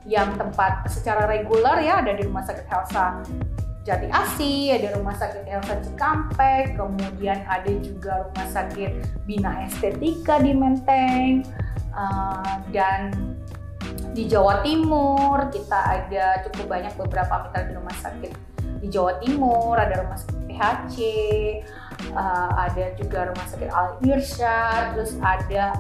yang 0.09 0.39
tempat 0.41 0.89
secara 0.89 1.29
reguler 1.29 1.85
ya 1.85 2.01
ada 2.01 2.17
di 2.17 2.25
rumah 2.25 2.41
sakit 2.47 2.65
Helsa 2.65 3.21
Jati 3.85 4.09
Asi, 4.13 4.69
ada 4.69 4.97
rumah 4.97 5.17
sakit 5.17 5.45
Helsa 5.49 5.81
Cikampek, 5.85 6.77
kemudian 6.77 7.41
ada 7.49 7.73
juga 7.81 8.29
rumah 8.29 8.49
sakit 8.49 9.25
Bina 9.25 9.65
Estetika 9.65 10.41
di 10.41 10.53
Menteng, 10.53 11.45
uh, 11.93 12.61
dan 12.73 13.13
di 14.13 14.27
Jawa 14.27 14.61
Timur 14.67 15.47
kita 15.49 15.79
ada 15.79 16.43
cukup 16.45 16.67
banyak 16.69 16.93
beberapa 16.99 17.49
mitra 17.49 17.63
di 17.65 17.73
rumah 17.77 17.97
sakit 17.97 18.33
di 18.83 18.87
Jawa 18.93 19.17
Timur, 19.23 19.79
ada 19.79 20.05
rumah 20.05 20.19
sakit 20.19 20.38
PHC, 20.59 20.99
uh, 22.19 22.51
ada 22.59 22.91
juga 22.99 23.31
rumah 23.31 23.47
sakit 23.47 23.71
Al 23.71 23.95
Irsyad, 24.03 24.99
terus 24.99 25.15
ada 25.23 25.79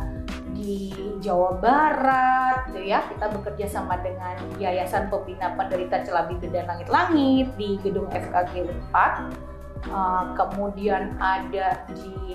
di 0.54 0.94
Jawa 1.18 1.58
Barat, 1.58 2.70
gitu 2.70 2.86
ya. 2.86 3.02
Kita 3.10 3.26
bekerja 3.34 3.66
sama 3.66 3.98
dengan 3.98 4.38
Yayasan 4.62 5.10
Pembina 5.10 5.50
Penderita 5.58 6.06
Celah 6.06 6.30
Bibir 6.30 6.54
dan 6.54 6.70
Langit-Langit 6.70 7.58
di 7.58 7.74
gedung 7.82 8.06
FKG 8.14 8.70
4. 8.94 9.50
Uh, 9.88 10.34
kemudian 10.34 11.14
ada 11.22 11.86
di 11.94 12.34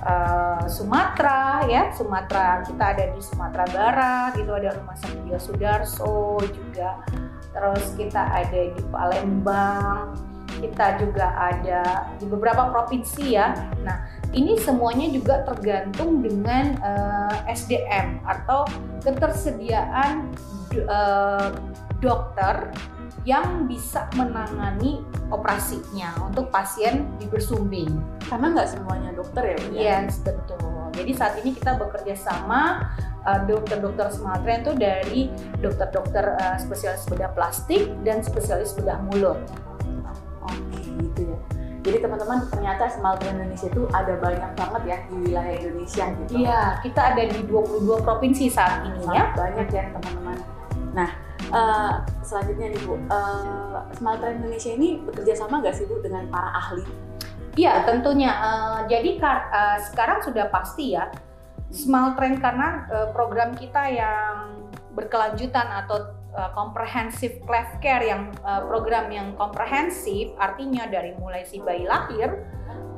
uh, 0.00 0.64
Sumatera 0.64 1.60
ya 1.68 1.92
Sumatera 1.92 2.64
kita 2.64 2.96
ada 2.96 3.04
di 3.12 3.20
Sumatera 3.20 3.68
Barat 3.68 4.32
itu 4.40 4.48
ada 4.48 4.72
rumah 4.80 4.96
sakit 4.96 5.36
Sudarso 5.36 6.40
juga 6.48 7.04
terus 7.52 7.84
kita 8.00 8.32
ada 8.32 8.72
di 8.72 8.82
Palembang 8.88 10.29
kita 10.60 11.00
juga 11.00 11.32
ada 11.34 12.12
di 12.20 12.28
beberapa 12.28 12.68
provinsi 12.68 13.24
ya. 13.32 13.56
Nah, 13.80 14.04
ini 14.36 14.60
semuanya 14.60 15.08
juga 15.08 15.42
tergantung 15.48 16.20
dengan 16.20 16.76
uh, 16.84 17.34
eh, 17.48 17.56
SDM 17.56 18.20
atau 18.28 18.68
ketersediaan 19.00 20.28
uh, 20.86 21.50
dokter 21.98 22.70
yang 23.28 23.68
bisa 23.68 24.08
menangani 24.16 25.04
operasinya 25.28 26.16
untuk 26.24 26.48
pasien 26.48 27.04
bibir 27.20 27.40
sumbing. 27.40 28.00
Karena 28.24 28.56
nggak 28.56 28.68
semuanya 28.70 29.10
dokter 29.12 29.42
ya, 29.44 29.56
Bu? 29.60 29.68
Ya? 29.76 29.80
Yes, 29.80 30.24
betul. 30.24 30.88
Jadi 30.96 31.12
saat 31.14 31.34
ini 31.40 31.52
kita 31.52 31.76
bekerja 31.76 32.16
sama 32.16 32.92
uh, 33.24 33.40
dokter-dokter 33.44 34.08
Sumatera 34.10 34.52
itu 34.64 34.72
dari 34.74 35.20
dokter-dokter 35.60 36.34
uh, 36.40 36.56
spesialis 36.56 37.04
bedah 37.06 37.30
plastik 37.36 37.92
dan 38.02 38.24
spesialis 38.24 38.72
bedah 38.74 38.98
mulut. 39.10 39.38
Oke, 40.44 40.80
gitu 40.80 41.20
ya. 41.32 41.38
Jadi 41.80 41.96
teman-teman 42.04 42.44
ternyata 42.52 42.84
Smelter 42.92 43.32
Indonesia 43.32 43.68
itu 43.72 43.82
ada 43.96 44.14
banyak 44.20 44.50
banget 44.52 44.82
ya 44.84 44.98
di 45.08 45.16
wilayah 45.24 45.54
Indonesia 45.56 46.04
gitu. 46.12 46.32
Iya, 46.44 46.60
kita 46.84 47.00
ada 47.16 47.22
di 47.24 47.40
22 47.48 48.04
provinsi 48.04 48.44
saat 48.52 48.84
ini 48.84 49.00
Sangat 49.00 49.16
ya. 49.16 49.24
Banyak 49.32 49.68
ya 49.72 49.84
teman-teman. 49.96 50.36
Nah, 50.92 51.10
uh, 51.48 51.92
selanjutnya 52.20 52.76
nih 52.76 52.80
Bu, 52.84 53.00
uh, 53.08 53.80
Smelter 53.96 54.36
Indonesia 54.36 54.70
ini 54.76 55.00
bekerja 55.00 55.32
sama 55.40 55.64
nggak 55.64 55.72
sih 55.72 55.88
Bu 55.88 56.04
dengan 56.04 56.28
para 56.28 56.52
ahli? 56.52 56.84
Iya 57.56 57.88
tentunya. 57.88 58.30
Uh, 58.36 58.78
jadi 58.86 59.16
uh, 59.18 59.78
sekarang 59.80 60.20
sudah 60.20 60.52
pasti 60.52 60.94
ya 60.94 61.08
Small 61.72 62.12
Trend 62.18 62.44
karena 62.44 62.84
uh, 62.92 63.08
program 63.16 63.56
kita 63.56 63.88
yang 63.88 64.68
berkelanjutan 64.92 65.66
atau 65.86 66.19
uh, 66.36 66.50
cleft 67.46 67.74
care 67.82 68.04
yang 68.04 68.30
uh, 68.46 68.62
program 68.66 69.10
yang 69.10 69.34
komprehensif 69.34 70.30
artinya 70.38 70.86
dari 70.86 71.14
mulai 71.18 71.42
si 71.46 71.58
bayi 71.62 71.86
lahir 71.86 72.46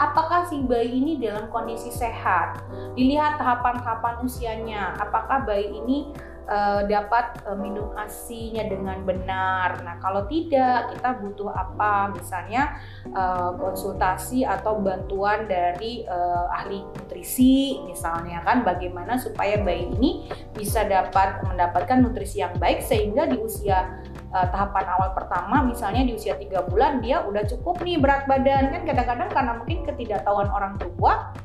apakah 0.03 0.49
si 0.51 0.59
bayi 0.65 0.99
ini 0.99 1.21
dalam 1.21 1.47
kondisi 1.53 1.95
sehat? 1.95 2.59
Dilihat 2.99 3.39
tahapan-tahapan 3.39 4.25
usianya 4.27 4.99
apakah 4.99 5.47
bayi 5.47 5.71
ini 5.71 6.11
uh, 6.49 6.83
dapat 6.87 7.43
uh, 7.47 7.59
minum 7.59 7.91
asinya 7.99 8.63
dengan 8.67 9.03
benar. 9.03 9.83
Nah, 9.83 9.99
kalau 10.03 10.27
tidak, 10.27 10.95
kita 10.97 11.19
butuh 11.23 11.51
apa? 11.51 12.15
Misalnya 12.15 12.79
uh, 13.13 13.55
konsultasi 13.59 14.47
atau 14.47 14.79
bantuan 14.79 15.47
dari 15.51 16.07
uh, 16.07 16.51
ahli 16.53 16.83
nutrisi, 16.83 17.83
misalnya 17.87 18.43
kan, 18.47 18.63
bagaimana 18.67 19.19
supaya 19.19 19.59
bayi 19.61 19.91
ini 19.99 20.27
bisa 20.55 20.87
dapat 20.87 21.43
mendapatkan 21.47 21.99
nutrisi 22.03 22.43
yang 22.43 22.55
baik 22.59 22.83
sehingga 22.83 23.27
di 23.27 23.39
usia 23.39 24.01
tahapan 24.33 24.89
awal 24.97 25.13
pertama, 25.13 25.61
misalnya 25.61 26.09
di 26.09 26.17
usia 26.17 26.33
tiga 26.41 26.65
bulan 26.65 27.05
dia 27.05 27.21
udah 27.21 27.45
cukup 27.45 27.85
nih 27.85 28.01
berat 28.01 28.25
badan 28.25 28.73
kan 28.73 28.89
kadang-kadang 28.89 29.29
karena 29.29 29.53
mungkin 29.61 29.79
ketidaktahuan 29.85 30.49
orang 30.49 30.81
tua, 30.81 31.37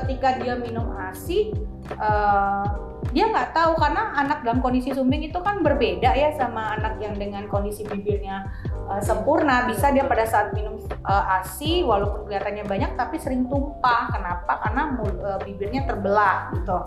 ketika 0.00 0.38
dia 0.40 0.54
minum 0.58 0.90
asi. 0.96 1.52
Uh, 1.98 2.64
dia 3.10 3.28
nggak 3.28 3.52
tahu 3.52 3.76
karena 3.76 4.14
anak 4.14 4.46
dalam 4.46 4.62
kondisi 4.62 4.94
sumbing 4.94 5.26
itu 5.26 5.36
kan 5.42 5.60
berbeda 5.60 6.14
ya 6.14 6.32
sama 6.38 6.78
anak 6.78 7.02
yang 7.02 7.18
dengan 7.18 7.50
kondisi 7.50 7.82
bibirnya 7.84 8.48
uh, 8.88 9.02
sempurna. 9.02 9.66
Bisa 9.66 9.90
dia 9.90 10.06
pada 10.06 10.24
saat 10.24 10.54
minum 10.54 10.78
uh, 11.04 11.42
asi 11.42 11.82
walaupun 11.82 12.30
kelihatannya 12.30 12.64
banyak 12.64 12.90
tapi 12.94 13.18
sering 13.18 13.50
tumpah. 13.50 14.14
Kenapa? 14.14 14.62
Karena 14.62 14.82
uh, 14.96 15.38
bibirnya 15.42 15.84
terbelah 15.84 16.54
gitu. 16.54 16.78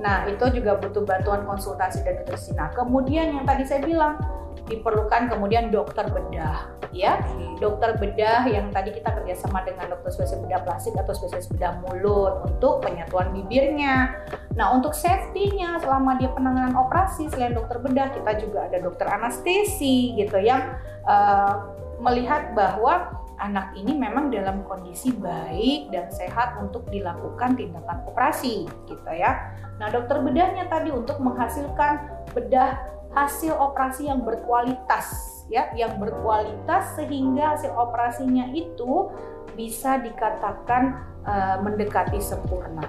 Nah 0.00 0.26
itu 0.26 0.44
juga 0.58 0.80
butuh 0.80 1.06
bantuan 1.06 1.46
konsultasi 1.46 2.02
dan 2.02 2.24
nutrisi 2.24 2.50
nah 2.56 2.72
kemudian 2.74 3.30
yang 3.30 3.44
tadi 3.46 3.62
saya 3.62 3.84
bilang 3.84 4.18
diperlukan 4.64 5.28
kemudian 5.28 5.68
dokter 5.68 6.08
bedah 6.08 6.72
ya 6.94 7.20
dokter 7.60 7.98
bedah 8.00 8.48
yang 8.48 8.72
tadi 8.72 8.94
kita 8.96 9.12
kerjasama 9.12 9.60
dengan 9.66 9.92
dokter 9.92 10.14
spesialis 10.14 10.46
bedah 10.46 10.60
plastik 10.64 10.94
atau 10.96 11.12
spesialis 11.12 11.50
bedah 11.52 11.76
mulut 11.84 12.48
untuk 12.48 12.80
penyatuan 12.80 13.34
bibirnya 13.34 14.14
nah 14.56 14.72
untuk 14.72 14.96
safety-nya 14.96 15.82
selama 15.82 16.16
dia 16.16 16.30
penanganan 16.32 16.72
operasi 16.78 17.28
selain 17.28 17.52
dokter 17.52 17.76
bedah 17.82 18.08
kita 18.14 18.32
juga 18.40 18.70
ada 18.70 18.78
dokter 18.80 19.04
anestesi 19.10 20.16
gitu 20.16 20.38
yang 20.40 20.78
uh, 21.04 21.74
melihat 22.00 22.56
bahwa 22.56 23.24
anak 23.42 23.74
ini 23.74 23.98
memang 23.98 24.30
dalam 24.30 24.62
kondisi 24.62 25.10
baik 25.10 25.90
dan 25.90 26.06
sehat 26.08 26.54
untuk 26.62 26.86
dilakukan 26.90 27.58
tindakan 27.58 28.06
operasi 28.06 28.66
gitu 28.86 29.10
ya. 29.10 29.50
Nah, 29.82 29.90
dokter 29.90 30.22
bedahnya 30.22 30.70
tadi 30.70 30.94
untuk 30.94 31.18
menghasilkan 31.18 32.06
bedah 32.30 32.78
hasil 33.14 33.54
operasi 33.54 34.10
yang 34.10 34.26
berkualitas 34.26 35.34
ya 35.52 35.70
yang 35.76 36.00
berkualitas 36.00 36.96
sehingga 36.96 37.56
hasil 37.56 37.72
operasinya 37.72 38.50
itu 38.52 39.12
bisa 39.54 40.02
dikatakan 40.02 41.04
uh, 41.22 41.56
mendekati 41.62 42.18
sempurna. 42.18 42.82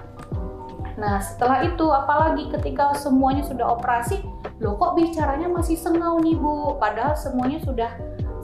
Nah, 0.96 1.20
setelah 1.20 1.60
itu 1.62 1.84
apalagi 1.92 2.48
ketika 2.56 2.96
semuanya 2.96 3.44
sudah 3.44 3.76
operasi, 3.76 4.24
loh 4.58 4.80
kok 4.80 4.96
bicaranya 4.96 5.46
masih 5.46 5.76
sengau 5.76 6.16
nih 6.24 6.34
Bu, 6.34 6.80
padahal 6.80 7.12
semuanya 7.12 7.60
sudah 7.60 7.92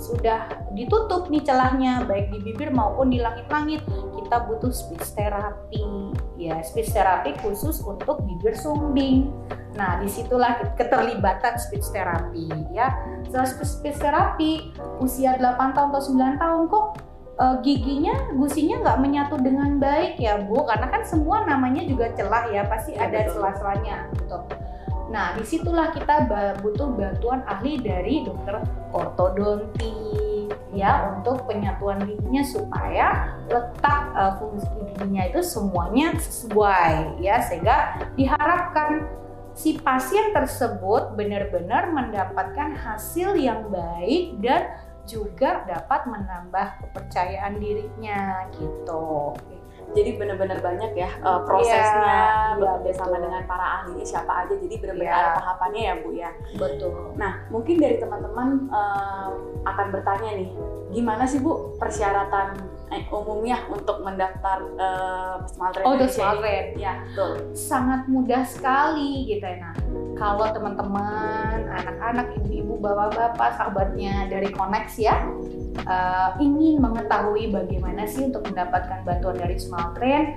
sudah 0.03 0.51
ditutup 0.75 1.31
nih 1.31 1.47
celahnya 1.47 2.03
baik 2.11 2.35
di 2.35 2.43
bibir 2.43 2.75
maupun 2.75 3.15
di 3.15 3.23
langit-langit. 3.23 3.87
Kita 4.19 4.43
butuh 4.51 4.75
speech 4.75 5.15
therapy. 5.15 6.11
Ya 6.35 6.59
speech 6.67 6.91
therapy 6.91 7.39
khusus 7.39 7.79
untuk 7.87 8.27
bibir 8.27 8.59
sumbing. 8.59 9.31
Nah 9.79 10.03
di 10.03 10.11
situlah 10.11 10.59
keterlibatan 10.75 11.55
speech 11.63 11.87
therapy 11.95 12.51
ya. 12.75 12.91
Setelah 13.31 13.49
speech 13.63 13.99
therapy 14.03 14.75
usia 14.99 15.39
8 15.39 15.77
tahun 15.79 15.89
atau 15.95 16.03
9 16.03 16.43
tahun 16.43 16.63
kok 16.67 16.87
uh, 17.39 17.57
giginya 17.63 18.35
gusinya 18.35 18.83
nggak 18.83 18.99
menyatu 18.99 19.39
dengan 19.39 19.79
baik 19.79 20.19
ya 20.19 20.43
bu. 20.43 20.67
Karena 20.67 20.91
kan 20.91 21.07
semua 21.07 21.47
namanya 21.47 21.87
juga 21.87 22.11
celah 22.19 22.51
ya 22.51 22.67
pasti 22.67 22.99
ya, 22.99 23.07
ada 23.07 23.31
celah-celahnya 23.31 24.11
gitu 24.19 24.39
Nah, 25.11 25.35
di 25.35 25.43
situlah 25.43 25.91
kita 25.91 26.31
butuh 26.63 26.93
bantuan 26.95 27.43
ahli 27.49 27.81
dari 27.81 28.23
dokter 28.23 28.63
ortodonti 28.93 30.13
ya 30.73 31.13
untuk 31.17 31.45
penyatuan 31.45 32.01
giginya 32.09 32.45
supaya 32.45 33.37
letak 33.49 34.03
uh, 34.17 34.41
fungsi 34.41 34.69
giginya 34.89 35.29
itu 35.29 35.41
semuanya 35.45 36.17
sesuai 36.17 37.21
ya 37.21 37.45
sehingga 37.45 38.09
diharapkan 38.17 39.05
si 39.53 39.77
pasien 39.77 40.33
tersebut 40.33 41.13
benar-benar 41.13 41.93
mendapatkan 41.93 42.73
hasil 42.73 43.37
yang 43.37 43.69
baik 43.69 44.41
dan 44.41 44.73
juga 45.05 45.67
dapat 45.69 46.09
menambah 46.09 46.67
kepercayaan 46.81 47.61
dirinya 47.61 48.49
gitu 48.57 49.37
jadi 49.93 50.11
benar-benar 50.17 50.59
banyak 50.65 50.93
ya 50.97 51.11
uh, 51.21 51.45
prosesnya. 51.45 52.01
Yeah, 52.01 52.57
bekerja 52.57 52.91
yeah, 52.91 52.97
sama 52.97 53.17
dengan 53.21 53.43
para 53.45 53.67
ahli 53.83 54.01
siapa 54.07 54.33
aja 54.47 54.55
jadi 54.57 54.75
benar-benar 54.81 55.13
yeah. 55.13 55.25
ada 55.29 55.39
tahapannya 55.41 55.83
ya 55.83 55.95
bu 56.01 56.09
ya. 56.17 56.31
Betul. 56.57 57.13
Nah 57.21 57.33
mungkin 57.53 57.77
dari 57.77 57.97
teman-teman 58.01 58.73
uh, 58.73 59.31
akan 59.69 59.87
bertanya 59.93 60.31
nih 60.39 60.51
gimana 60.93 61.25
sih 61.29 61.41
bu 61.41 61.77
persyaratan 61.77 62.57
eh, 62.93 63.03
umumnya 63.09 63.65
untuk 63.73 64.05
mendaftar 64.05 64.59
uh, 64.77 65.37
oh 65.85 65.97
smart 66.07 66.45
ya 66.77 67.03
betul. 67.09 67.33
Sangat 67.57 68.07
mudah 68.07 68.45
sekali 68.45 69.27
gitu 69.27 69.45
ya 69.45 69.57
nah 69.59 69.75
kalau 70.17 70.47
teman-teman 70.53 71.67
anak-anak 71.67 72.37
ibu-ibu 72.39 72.79
bapak-bapak 72.79 73.59
sahabatnya 73.59 74.29
dari 74.31 74.53
Konex 74.53 75.01
ya 75.01 75.25
uh, 75.87 76.37
ingin 76.39 76.81
mengetahui 76.81 77.51
bagaimana 77.51 78.05
sih 78.05 78.29
untuk 78.29 78.45
mendapatkan 78.49 79.03
bantuan 79.07 79.37
dari 79.39 79.57
Small 79.57 79.97
Train, 79.97 80.37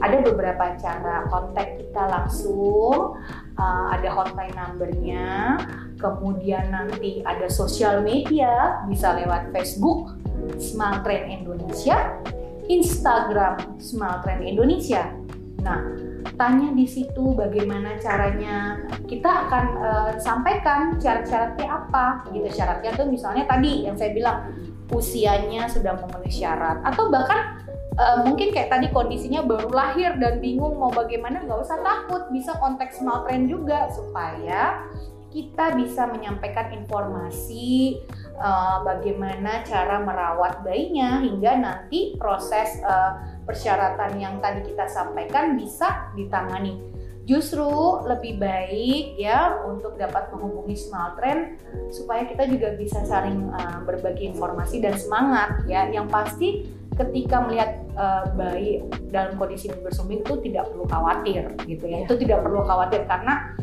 ada 0.00 0.16
beberapa 0.22 0.76
cara. 0.78 1.26
Kontak 1.28 1.80
kita 1.80 2.02
langsung, 2.06 3.18
uh, 3.58 3.86
ada 3.92 4.08
hotline 4.12 4.54
numbernya, 4.54 5.58
kemudian 5.98 6.70
nanti 6.70 7.20
ada 7.26 7.50
sosial 7.50 8.00
media, 8.04 8.84
bisa 8.86 9.16
lewat 9.16 9.50
Facebook 9.50 10.14
Small 10.58 11.00
Train 11.04 11.42
Indonesia, 11.42 12.20
Instagram 12.66 13.80
Small 13.80 14.20
Train 14.24 14.42
Indonesia. 14.42 15.12
Nah, 15.62 15.82
tanya 16.38 16.70
di 16.74 16.86
situ 16.86 17.34
bagaimana 17.34 17.98
caranya. 17.98 18.86
Kita 19.06 19.48
akan 19.48 19.64
uh, 19.78 20.10
sampaikan 20.18 20.98
syarat-syaratnya 20.98 21.68
apa 21.68 22.26
gitu. 22.30 22.48
Syaratnya 22.50 22.90
tuh 22.94 23.06
misalnya 23.10 23.44
tadi 23.46 23.86
yang 23.86 23.98
saya 23.98 24.10
bilang 24.14 24.50
usianya 24.94 25.66
sudah 25.66 25.98
memenuhi 25.98 26.30
syarat 26.30 26.78
atau 26.86 27.10
bahkan 27.10 27.58
uh, 27.98 28.22
mungkin 28.22 28.54
kayak 28.54 28.70
tadi 28.70 28.86
kondisinya 28.94 29.42
baru 29.42 29.70
lahir 29.72 30.14
dan 30.22 30.38
bingung 30.38 30.78
mau 30.78 30.94
bagaimana 30.94 31.42
nggak 31.42 31.60
usah 31.66 31.82
takut 31.82 32.30
bisa 32.30 32.54
kontak 32.62 32.94
small 32.94 33.26
trend 33.26 33.50
juga 33.50 33.90
supaya 33.90 34.86
kita 35.34 35.74
bisa 35.76 36.06
menyampaikan 36.08 36.72
informasi 36.72 38.00
uh, 38.38 38.84
bagaimana 38.84 39.64
cara 39.64 40.00
merawat 40.00 40.62
bayinya 40.62 41.20
hingga 41.20 41.52
nanti 41.58 42.14
proses 42.20 42.80
uh, 42.84 43.42
persyaratan 43.44 44.20
yang 44.20 44.38
tadi 44.40 44.64
kita 44.64 44.86
sampaikan 44.88 45.56
bisa 45.56 46.12
ditangani 46.14 46.96
justru 47.26 47.66
lebih 48.06 48.38
baik 48.38 49.18
ya 49.18 49.66
untuk 49.66 49.98
dapat 49.98 50.30
menghubungi 50.30 50.78
Small 50.78 51.18
Trend 51.18 51.58
supaya 51.90 52.22
kita 52.22 52.46
juga 52.46 52.78
bisa 52.78 53.02
saling 53.02 53.50
uh, 53.50 53.82
berbagi 53.82 54.30
informasi 54.30 54.78
dan 54.78 54.94
semangat 54.94 55.66
ya. 55.66 55.90
Yang 55.90 56.06
pasti 56.06 56.48
ketika 56.94 57.42
melihat 57.42 57.82
uh, 57.98 58.30
bayi 58.38 58.86
dalam 59.10 59.34
kondisi 59.36 59.68
bersumbing 59.82 60.22
itu 60.22 60.38
tidak 60.46 60.70
perlu 60.70 60.86
khawatir 60.86 61.50
gitu 61.66 61.84
ya. 61.90 62.06
Itu 62.06 62.14
tidak 62.14 62.46
perlu 62.46 62.62
khawatir 62.62 63.02
karena 63.10 63.58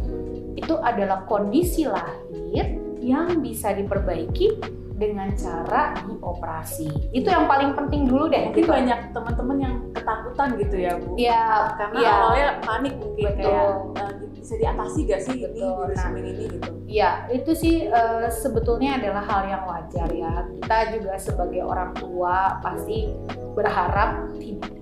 itu 0.60 0.76
adalah 0.84 1.24
kondisi 1.26 1.88
lahir 1.88 2.78
yang 3.04 3.44
bisa 3.44 3.76
diperbaiki 3.76 4.80
dengan 4.94 5.34
cara 5.36 5.98
dioperasi. 6.06 7.12
Itu 7.12 7.28
yang 7.28 7.50
paling 7.50 7.76
penting 7.76 8.08
dulu 8.08 8.30
deh. 8.30 8.54
Mungkin 8.54 8.64
gitu. 8.64 8.72
banyak 8.72 9.00
teman-teman 9.12 9.58
yang 9.60 9.76
ketakutan 9.92 10.50
gitu 10.62 10.76
ya 10.80 10.92
bu. 11.02 11.12
Iya. 11.18 11.44
Karena 11.76 12.00
ya. 12.00 12.12
awalnya 12.14 12.50
panik 12.62 12.94
mungkin 13.02 13.26
Betul. 13.34 13.42
kayak 13.44 13.70
uh, 14.00 14.14
bisa 14.32 14.54
diatasi 14.60 15.00
gak 15.08 15.22
sih 15.24 15.38
Betul. 15.44 15.88
ini 15.88 15.96
nah, 15.96 16.10
ini 16.14 16.46
gitu. 16.52 16.70
Iya, 16.84 17.12
itu 17.34 17.52
sih 17.58 17.76
uh, 17.90 18.28
sebetulnya 18.30 19.02
adalah 19.02 19.24
hal 19.26 19.42
yang 19.50 19.64
wajar 19.66 20.10
ya. 20.14 20.34
Kita 20.62 20.78
juga 20.94 21.14
sebagai 21.18 21.62
orang 21.66 21.92
tua 21.98 22.62
pasti 22.62 23.10
berharap 23.54 24.30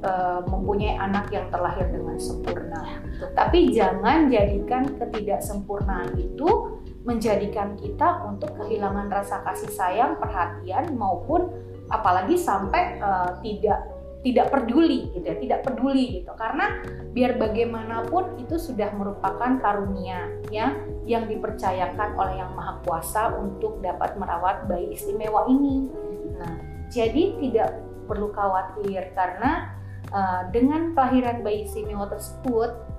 uh, 0.03 0.41
mempunyai 0.47 0.95
anak 0.99 1.31
yang 1.31 1.47
terlahir 1.51 1.88
dengan 1.91 2.17
sempurna. 2.19 2.99
Betul. 3.05 3.29
Tapi 3.36 3.60
jangan 3.71 4.27
jadikan 4.27 4.84
ketidaksempurnaan 4.97 6.15
itu 6.19 6.81
menjadikan 7.01 7.73
kita 7.77 8.21
untuk 8.29 8.53
kehilangan 8.61 9.09
rasa 9.09 9.41
kasih 9.41 9.71
sayang, 9.73 10.21
perhatian 10.21 10.93
maupun 10.93 11.49
apalagi 11.89 12.37
sampai 12.37 13.01
uh, 13.01 13.41
tidak 13.41 13.89
tidak 14.21 14.53
peduli 14.53 15.09
gitu 15.17 15.25
ya, 15.25 15.37
tidak 15.41 15.59
peduli 15.65 16.21
gitu. 16.21 16.31
Karena 16.37 16.77
biar 17.09 17.41
bagaimanapun 17.41 18.37
itu 18.37 18.55
sudah 18.61 18.93
merupakan 18.93 19.57
karunia 19.57 20.29
ya 20.53 20.77
yang 21.09 21.25
dipercayakan 21.25 22.13
oleh 22.13 22.37
Yang 22.37 22.51
Maha 22.53 22.73
Kuasa 22.85 23.33
untuk 23.41 23.81
dapat 23.81 24.15
merawat 24.21 24.69
bayi 24.69 24.93
istimewa 24.93 25.49
ini. 25.49 25.89
Nah, 26.37 26.53
jadi 26.93 27.33
tidak 27.41 27.81
perlu 28.05 28.29
khawatir 28.29 29.09
karena 29.17 29.73
uh, 30.13 30.45
dengan 30.53 30.93
kelahiran 30.93 31.41
bayi 31.41 31.65
istimewa 31.65 32.05
tersebut 32.05 32.90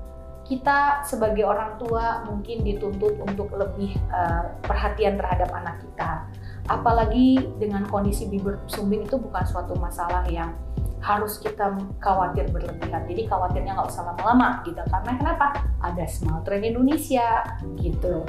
kita 0.43 1.07
sebagai 1.07 1.47
orang 1.47 1.79
tua 1.79 2.27
mungkin 2.27 2.67
dituntut 2.67 3.15
untuk 3.23 3.55
lebih 3.55 3.95
uh, 4.11 4.53
perhatian 4.67 5.17
terhadap 5.17 5.49
anak 5.55 5.79
kita. 5.81 6.27
Apalagi 6.71 7.43
dengan 7.59 7.87
kondisi 7.91 8.31
bibir 8.31 8.59
sumbing 8.71 9.07
itu 9.07 9.19
bukan 9.19 9.45
suatu 9.47 9.75
masalah 9.79 10.23
yang 10.31 10.55
harus 11.03 11.43
kita 11.43 11.75
khawatir 11.99 12.47
berlebihan. 12.55 13.03
Jadi 13.11 13.27
khawatirnya 13.27 13.75
nggak 13.75 13.91
usah 13.91 14.15
lama-lama 14.15 14.63
gitu. 14.63 14.79
Karena 14.87 15.13
kenapa? 15.19 15.47
Ada 15.83 16.07
Small 16.07 16.47
Train 16.47 16.63
Indonesia 16.63 17.43
gitu. 17.83 18.23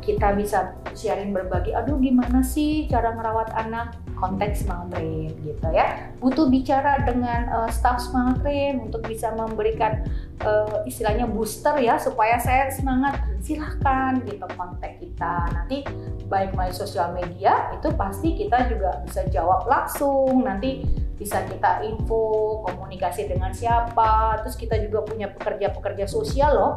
Kita 0.00 0.32
bisa 0.32 0.72
sharing 0.96 1.36
berbagi, 1.36 1.76
aduh 1.76 2.00
gimana 2.00 2.40
sih 2.40 2.88
cara 2.88 3.12
merawat 3.12 3.52
anak 3.52 4.00
konteks 4.16 4.64
Small 4.64 4.88
Train 4.88 5.36
gitu 5.44 5.68
ya. 5.68 6.08
Butuh 6.16 6.48
bicara 6.48 7.04
dengan 7.04 7.44
uh, 7.52 7.68
staff 7.68 8.00
Small 8.00 8.40
Train 8.40 8.80
untuk 8.80 9.04
bisa 9.04 9.28
memberikan 9.36 10.08
uh, 10.42 10.82
istilahnya 10.88 11.30
booster 11.30 11.78
ya 11.78 12.00
supaya 12.00 12.40
saya 12.42 12.72
semangat. 12.74 13.22
Silahkan 13.44 14.18
gitu 14.24 14.46
kontak 14.56 14.98
kita. 14.98 15.52
Nanti 15.52 15.84
baik 16.26 16.56
melalui 16.56 16.74
sosial 16.74 17.12
media 17.14 17.70
itu 17.76 17.92
pasti 17.94 18.34
kita 18.34 18.66
juga 18.66 19.04
bisa 19.06 19.22
jawab 19.30 19.68
langsung. 19.68 20.42
Nanti 20.42 20.82
bisa 21.14 21.46
kita 21.46 21.86
info, 21.86 22.64
komunikasi 22.66 23.30
dengan 23.30 23.54
siapa. 23.54 24.42
Terus 24.42 24.56
kita 24.58 24.80
juga 24.82 25.06
punya 25.06 25.30
pekerja-pekerja 25.30 26.10
sosial 26.10 26.50
loh. 26.56 26.72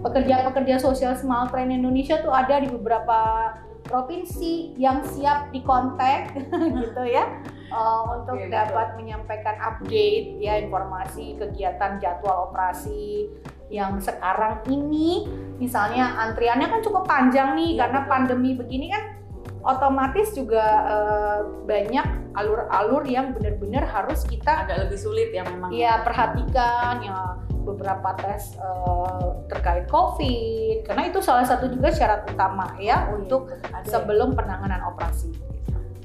Pekerja-pekerja 0.00 0.80
sosial 0.80 1.12
Small 1.18 1.52
Train 1.52 1.68
Indonesia 1.68 2.22
tuh 2.22 2.32
ada 2.32 2.56
di 2.62 2.70
beberapa 2.70 3.52
provinsi 3.82 4.78
yang 4.78 5.04
siap 5.04 5.52
dikontak 5.52 6.32
gitu 6.80 7.02
ya 7.04 7.42
uh, 7.72 8.20
untuk 8.20 8.36
Oke, 8.36 8.52
dapat 8.52 8.92
betul. 8.92 8.98
menyampaikan 9.00 9.56
update 9.58 10.38
ya 10.38 10.60
informasi 10.60 11.40
kegiatan 11.40 11.98
jadwal 11.98 12.52
operasi 12.52 13.32
yang 13.72 13.96
sekarang 13.98 14.60
ini 14.68 15.24
misalnya 15.56 16.20
antriannya 16.28 16.68
kan 16.68 16.80
cukup 16.84 17.08
panjang 17.08 17.56
nih 17.56 17.74
ya, 17.74 17.88
karena 17.88 17.98
betul. 18.04 18.12
pandemi 18.12 18.50
begini 18.52 18.86
kan 18.92 19.02
otomatis 19.62 20.34
juga 20.34 20.64
uh, 20.84 21.40
banyak 21.64 22.34
alur-alur 22.34 23.06
yang 23.06 23.30
benar-benar 23.30 23.86
harus 23.86 24.26
kita 24.26 24.66
agak 24.66 24.86
lebih 24.86 24.98
sulit 24.98 25.30
ya 25.30 25.46
memang. 25.46 25.70
Iya, 25.70 26.02
perhatikan 26.02 26.94
ya 27.00 27.18
beberapa 27.62 28.10
tes 28.18 28.58
uh, 28.58 29.46
terkait 29.46 29.86
COVID 29.86 30.82
karena 30.82 31.02
itu 31.06 31.22
salah 31.22 31.46
satu 31.46 31.70
juga 31.70 31.94
syarat 31.94 32.26
utama 32.26 32.74
ya 32.82 33.06
oh, 33.06 33.22
untuk 33.22 33.54
iya, 33.54 33.86
sebelum 33.86 34.34
penanganan 34.34 34.82
operasi. 34.90 35.30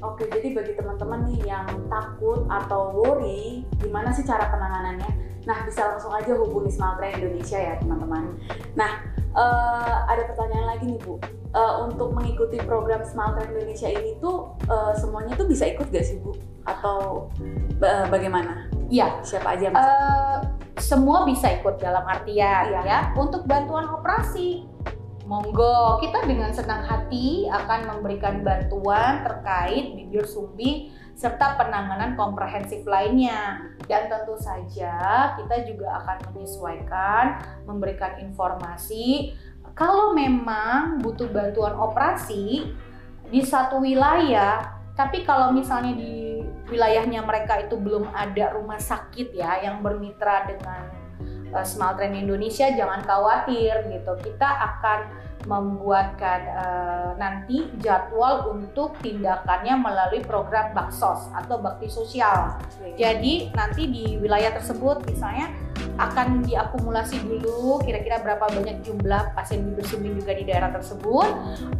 Oke, 0.05 0.29
jadi 0.29 0.53
bagi 0.53 0.73
teman-teman 0.77 1.25
nih 1.25 1.49
yang 1.49 1.65
takut 1.89 2.45
atau 2.45 2.93
worry, 2.93 3.65
gimana 3.81 4.13
sih 4.13 4.21
cara 4.21 4.45
penanganannya? 4.45 5.10
Nah, 5.49 5.57
bisa 5.65 5.89
langsung 5.89 6.13
aja 6.13 6.38
hubungi 6.38 6.69
Smart 6.69 7.01
Train 7.01 7.17
Indonesia 7.17 7.57
ya, 7.57 7.73
teman-teman. 7.81 8.38
Nah, 8.77 9.01
uh, 9.33 10.05
ada 10.05 10.29
pertanyaan 10.29 10.67
lagi 10.75 10.86
nih, 10.93 10.99
Bu 11.01 11.17
uh, 11.57 11.73
untuk 11.89 12.13
mengikuti 12.13 12.62
program 12.62 13.01
Smart 13.01 13.38
Train 13.38 13.57
Indonesia 13.57 13.89
ini 13.89 14.17
tuh 14.21 14.53
uh, 14.67 14.93
semuanya 14.97 15.33
tuh 15.33 15.47
bisa 15.49 15.69
ikut 15.69 15.89
gak 15.89 16.05
sih 16.05 16.21
Bu? 16.21 16.38
Atau 16.67 17.29
uh, 17.81 18.05
bagaimana? 18.12 18.67
Iya. 18.91 19.23
Siapa 19.23 19.55
aja? 19.55 19.71
Uh, 19.73 20.38
semua 20.77 21.25
bisa 21.25 21.49
ikut 21.57 21.81
dalam 21.81 22.05
artian 22.05 22.69
ya. 22.69 22.81
ya. 22.83 22.99
Untuk 23.15 23.47
bantuan 23.49 23.88
operasi, 23.89 24.67
monggo 25.28 26.00
kita 26.00 26.24
dengan 26.24 26.56
senang 26.56 26.88
hati 26.88 27.52
akan 27.52 28.00
memberikan 28.00 28.48
bantuan 28.48 29.28
terkait 29.28 29.92
bibir 29.92 30.24
sumbi 30.24 30.88
serta 31.20 31.60
penanganan 31.60 32.16
komprehensif 32.16 32.88
lainnya. 32.88 33.60
Dan 33.92 34.08
tentu 34.08 34.40
saja 34.40 35.36
kita 35.36 35.68
juga 35.68 36.00
akan 36.00 36.32
menyesuaikan, 36.32 37.26
memberikan 37.68 38.16
informasi 38.24 39.36
kalau 39.78 40.18
memang 40.18 40.98
butuh 41.06 41.30
bantuan 41.30 41.78
operasi 41.78 42.74
di 43.30 43.42
satu 43.46 43.78
wilayah, 43.86 44.82
tapi 44.98 45.22
kalau 45.22 45.54
misalnya 45.54 45.94
di 45.94 46.42
wilayahnya 46.66 47.22
mereka 47.22 47.62
itu 47.62 47.78
belum 47.78 48.10
ada 48.10 48.58
rumah 48.58 48.82
sakit 48.82 49.38
ya 49.38 49.62
yang 49.62 49.86
bermitra 49.86 50.50
dengan 50.50 50.96
uh, 51.53 51.65
Small 51.65 51.95
Train 51.95 52.15
Indonesia, 52.15 52.67
jangan 52.71 53.03
khawatir 53.03 53.88
gitu. 53.91 54.12
Kita 54.23 54.47
akan 54.47 54.99
membuatkan 55.47 56.39
uh, 56.60 57.12
nanti 57.15 57.71
jadwal 57.79 58.51
untuk 58.51 58.99
tindakannya 58.99 59.79
melalui 59.79 60.19
program 60.19 60.75
baksos 60.75 61.31
atau 61.31 61.63
bakti 61.63 61.88
sosial. 61.88 62.60
Jadi 62.99 63.55
nanti 63.55 63.88
di 63.88 64.19
wilayah 64.19 64.51
tersebut 64.60 65.07
misalnya 65.07 65.47
akan 65.97 66.45
diakumulasi 66.45 67.17
dulu 67.25 67.81
kira-kira 67.81 68.21
berapa 68.21 68.45
banyak 68.45 68.86
jumlah 68.86 69.33
pasien 69.33 69.65
bibir 69.65 69.86
sumbing 69.88 70.19
juga 70.19 70.36
di 70.36 70.43
daerah 70.45 70.69
tersebut. 70.69 71.29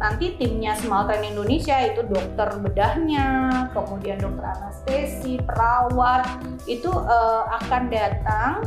Nanti 0.00 0.34
timnya 0.40 0.74
Small 0.74 1.06
Train 1.06 1.28
Indonesia 1.28 1.76
itu 1.84 2.02
dokter 2.08 2.48
bedahnya, 2.58 3.26
kemudian 3.70 4.18
dokter 4.18 4.48
anestesi, 4.58 5.38
perawat 5.44 6.26
itu 6.66 6.90
uh, 6.90 7.46
akan 7.62 7.82
datang 7.92 8.66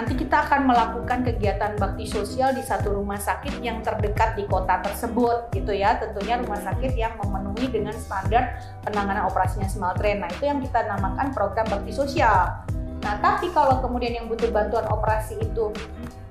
Nanti 0.00 0.16
kita 0.16 0.48
akan 0.48 0.64
melakukan 0.64 1.28
kegiatan 1.28 1.76
bakti 1.76 2.08
sosial 2.08 2.56
di 2.56 2.64
satu 2.64 2.96
rumah 2.96 3.20
sakit 3.20 3.60
yang 3.60 3.84
terdekat 3.84 4.32
di 4.32 4.48
kota 4.48 4.80
tersebut 4.80 5.52
gitu 5.52 5.76
ya. 5.76 6.00
Tentunya 6.00 6.40
rumah 6.40 6.56
sakit 6.56 6.96
yang 6.96 7.20
memenuhi 7.20 7.68
dengan 7.68 7.92
standar 7.92 8.64
penanganan 8.80 9.28
operasinya 9.28 9.68
Small 9.68 9.92
Train. 10.00 10.24
Nah, 10.24 10.32
itu 10.32 10.48
yang 10.48 10.64
kita 10.64 10.88
namakan 10.88 11.36
program 11.36 11.68
bakti 11.68 11.92
sosial. 11.92 12.64
Nah, 13.04 13.20
tapi 13.20 13.52
kalau 13.52 13.84
kemudian 13.84 14.24
yang 14.24 14.24
butuh 14.24 14.48
bantuan 14.48 14.88
operasi 14.88 15.36
itu 15.36 15.68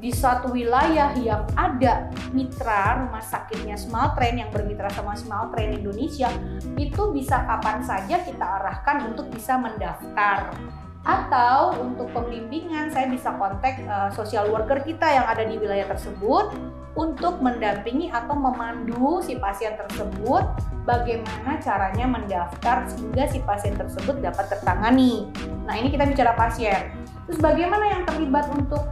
di 0.01 0.09
suatu 0.09 0.49
wilayah 0.49 1.13
yang 1.21 1.45
ada 1.53 2.09
mitra 2.33 3.05
rumah 3.05 3.21
sakitnya 3.21 3.77
Small 3.77 4.17
Train 4.17 4.41
yang 4.41 4.49
bermitra 4.49 4.89
sama 4.97 5.13
Small 5.13 5.53
Train 5.53 5.77
Indonesia, 5.77 6.33
itu 6.73 7.13
bisa 7.13 7.45
kapan 7.45 7.85
saja 7.85 8.17
kita 8.25 8.45
arahkan 8.49 9.13
untuk 9.13 9.29
bisa 9.29 9.61
mendaftar. 9.61 10.57
Atau 11.03 11.79
untuk 11.79 12.11
pembimbingan 12.11 12.91
saya 12.91 13.07
bisa 13.07 13.31
kontak 13.39 13.79
uh, 13.87 14.11
social 14.11 14.51
worker 14.51 14.83
kita 14.83 15.07
yang 15.07 15.25
ada 15.25 15.47
di 15.47 15.55
wilayah 15.55 15.87
tersebut 15.95 16.51
untuk 16.99 17.39
mendampingi 17.39 18.11
atau 18.11 18.35
memandu 18.35 19.23
si 19.23 19.39
pasien 19.39 19.79
tersebut 19.79 20.43
bagaimana 20.83 21.61
caranya 21.61 22.05
mendaftar 22.09 22.89
sehingga 22.91 23.23
si 23.29 23.39
pasien 23.45 23.77
tersebut 23.77 24.19
dapat 24.19 24.51
tertangani. 24.51 25.29
Nah, 25.63 25.77
ini 25.77 25.93
kita 25.93 26.09
bicara 26.09 26.33
pasien. 26.33 26.91
Terus 27.29 27.39
bagaimana 27.39 27.85
yang 27.93 28.03
terlibat 28.09 28.49
untuk 28.51 28.89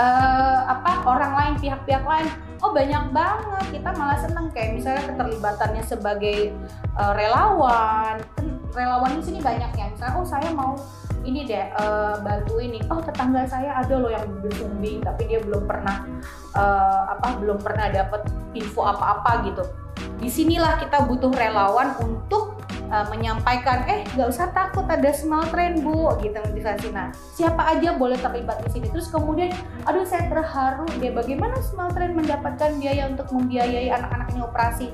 uh, 0.00 0.60
apa 0.66 1.04
orang 1.04 1.32
lain, 1.36 1.54
pihak-pihak 1.60 2.04
lain? 2.04 2.26
Oh, 2.64 2.72
banyak 2.72 3.12
banget. 3.12 3.64
Kita 3.76 3.90
malah 3.94 4.16
seneng 4.16 4.48
kayak 4.56 4.80
misalnya 4.80 5.04
keterlibatannya 5.12 5.84
sebagai 5.84 6.56
uh, 6.96 7.12
relawan. 7.12 8.16
Relawan 8.76 9.16
di 9.16 9.22
sini 9.24 9.40
banyak 9.40 9.72
ya. 9.72 9.88
Misalnya 9.88 10.14
oh 10.20 10.26
saya 10.28 10.52
mau 10.52 10.76
ini 11.24 11.48
deh 11.48 11.72
uh, 11.80 12.20
bantu 12.20 12.60
ini. 12.60 12.84
Oh 12.92 13.00
tetangga 13.00 13.48
saya 13.48 13.80
ada 13.80 13.96
loh 13.96 14.12
yang 14.12 14.28
bersumbing 14.44 15.00
tapi 15.00 15.24
dia 15.24 15.40
belum 15.40 15.64
pernah 15.64 16.04
uh, 16.52 17.16
apa 17.16 17.40
belum 17.40 17.56
pernah 17.64 17.88
dapat 17.88 18.28
info 18.52 18.84
apa-apa 18.84 19.48
gitu. 19.48 19.64
Di 20.20 20.28
sinilah 20.28 20.76
kita 20.76 21.08
butuh 21.08 21.32
relawan 21.32 21.96
untuk 22.04 22.60
uh, 22.92 23.06
menyampaikan 23.08 23.88
eh 23.88 24.04
nggak 24.12 24.28
usah 24.28 24.52
takut 24.52 24.84
ada 24.86 25.08
small 25.12 25.44
train 25.48 25.80
bu 25.80 26.12
gitu 26.20 26.36
motivasi 26.36 26.92
nah 26.92 27.12
siapa 27.34 27.76
aja 27.76 27.96
boleh 27.96 28.20
terlibat 28.20 28.60
di 28.68 28.70
sini. 28.76 28.86
Terus 28.92 29.08
kemudian 29.08 29.50
aduh 29.88 30.04
saya 30.04 30.28
terharu 30.28 30.84
deh 31.00 31.16
bagaimana 31.16 31.56
small 31.64 31.90
train 31.96 32.12
mendapatkan 32.12 32.76
biaya 32.76 33.08
untuk 33.08 33.28
membiayai 33.32 33.88
anak-anak 33.88 34.28
ini 34.36 34.40
operasi 34.44 34.86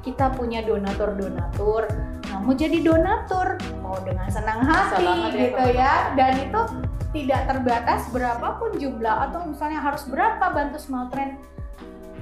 kita 0.00 0.32
punya 0.34 0.64
donatur-donatur. 0.64 1.88
Nah 2.30 2.38
mau 2.40 2.54
jadi 2.56 2.80
donatur 2.80 3.60
mau 3.84 3.98
dengan 4.00 4.28
senang 4.32 4.64
hati 4.64 5.04
ya, 5.04 5.32
gitu 5.34 5.64
ya. 5.76 5.94
Dan 6.16 6.32
itu 6.48 6.60
tidak 7.10 7.50
terbatas 7.50 8.06
berapapun 8.14 8.78
jumlah 8.78 9.30
atau 9.30 9.42
misalnya 9.50 9.82
harus 9.82 10.06
berapa 10.06 10.44
bantu 10.54 10.78
small 10.78 11.10
train 11.10 11.36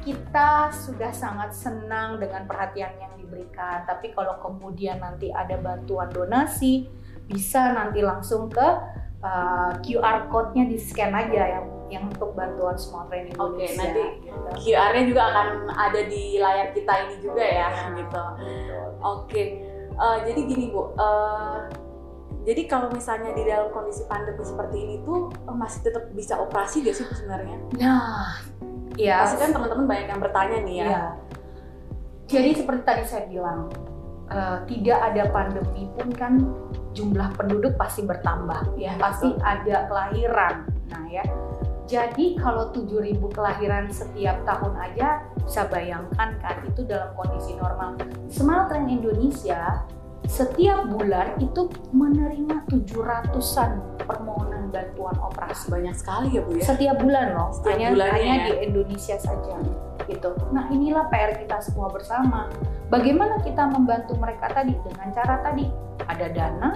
kita 0.09 0.73
sudah 0.73 1.13
sangat 1.13 1.53
senang 1.53 2.17
dengan 2.17 2.49
perhatian 2.49 2.97
yang 2.97 3.13
diberikan. 3.21 3.85
Tapi 3.85 4.17
kalau 4.17 4.41
kemudian 4.41 4.97
nanti 5.05 5.29
ada 5.29 5.61
bantuan 5.61 6.09
donasi 6.09 6.89
bisa 7.29 7.77
nanti 7.77 8.01
langsung 8.01 8.49
ke 8.49 8.69
uh, 9.23 9.71
QR 9.83 10.31
code-nya 10.31 10.69
di 10.69 10.77
scan 10.79 11.15
aja 11.15 11.43
yang 11.59 11.67
yang 11.89 12.05
untuk 12.13 12.37
bantuan 12.37 12.77
small 12.77 13.09
train 13.09 13.33
Indonesia. 13.33 13.49
Oke, 13.49 13.65
okay, 13.65 13.71
nanti 13.81 14.03
gitu. 14.29 14.51
QR-nya 14.69 15.03
juga 15.09 15.23
akan 15.33 15.49
ada 15.73 16.01
di 16.05 16.23
layar 16.37 16.69
kita 16.77 16.93
ini 17.09 17.17
juga 17.25 17.45
ya, 17.45 17.69
ya 17.73 17.87
gitu. 17.97 18.21
Oke, 18.21 18.45
okay. 19.01 19.47
uh, 19.97 20.19
jadi 20.29 20.41
gini 20.45 20.65
bu, 20.69 20.93
uh, 21.01 21.65
Jadi 22.49 22.65
kalau 22.65 22.89
misalnya 22.89 23.37
di 23.37 23.45
dalam 23.45 23.69
kondisi 23.77 24.09
pandemi 24.09 24.41
seperti 24.41 24.81
ini 24.81 24.97
tuh 25.05 25.29
eh, 25.29 25.53
masih 25.53 25.85
tetap 25.85 26.09
bisa 26.17 26.41
operasi 26.41 26.81
gak 26.81 26.97
sih 26.97 27.05
sebenarnya? 27.13 27.61
Nah, 27.77 28.41
ya. 28.97 29.21
Pasti 29.21 29.37
kan 29.37 29.53
teman-teman 29.53 29.85
banyak 29.85 30.09
yang 30.09 30.21
bertanya 30.23 30.59
nih 30.65 30.77
ya. 30.81 30.87
Iya. 30.89 31.05
Jadi 32.25 32.51
seperti 32.57 32.83
tadi 32.89 33.05
saya 33.05 33.29
bilang, 33.29 33.69
eh, 34.33 34.59
tidak 34.65 34.99
ada 35.13 35.23
pandemi 35.29 35.93
pun 35.93 36.09
kan 36.17 36.33
jumlah 36.99 37.31
penduduk 37.39 37.79
pasti 37.79 38.03
bertambah, 38.03 38.75
Iya, 38.75 38.99
pasti 38.99 39.31
ada 39.39 39.87
kelahiran. 39.87 40.67
Nah 40.91 41.05
ya, 41.07 41.23
jadi 41.89 42.37
kalau 42.37 42.75
7.000 42.75 43.17
kelahiran 43.33 43.89
setiap 43.89 44.43
tahun 44.45 44.77
aja 44.77 45.23
bisa 45.41 45.65
bayangkan 45.73 46.37
kan 46.43 46.57
itu 46.67 46.85
dalam 46.85 47.15
kondisi 47.15 47.57
normal. 47.57 47.97
Smile 48.29 48.67
Trend 48.69 48.91
Indonesia 48.91 49.89
setiap 50.29 50.85
bulan 50.93 51.41
itu 51.41 51.73
menerima 51.97 52.69
700-an 52.69 53.81
permohonan 54.05 54.69
bantuan 54.69 55.17
operasi 55.25 55.73
banyak 55.73 55.97
sekali 55.97 56.37
ya 56.37 56.45
Bu 56.45 56.61
ya. 56.61 56.65
setiap 56.69 57.01
bulan 57.01 57.33
loh 57.33 57.49
Setiap 57.57 57.73
hanya, 57.81 57.89
bulannya 57.97 58.21
hanya 58.21 58.37
ya. 58.37 58.45
di 58.45 58.55
Indonesia 58.69 59.17
saja 59.17 59.57
gitu 60.05 60.31
nah 60.53 60.69
inilah 60.69 61.09
PR 61.09 61.33
kita 61.41 61.57
semua 61.65 61.89
bersama 61.89 62.53
bagaimana 62.93 63.41
kita 63.41 63.73
membantu 63.73 64.21
mereka 64.21 64.53
tadi 64.53 64.77
dengan 64.85 65.09
cara 65.17 65.41
tadi 65.41 65.65
ada 66.05 66.27
dana 66.29 66.71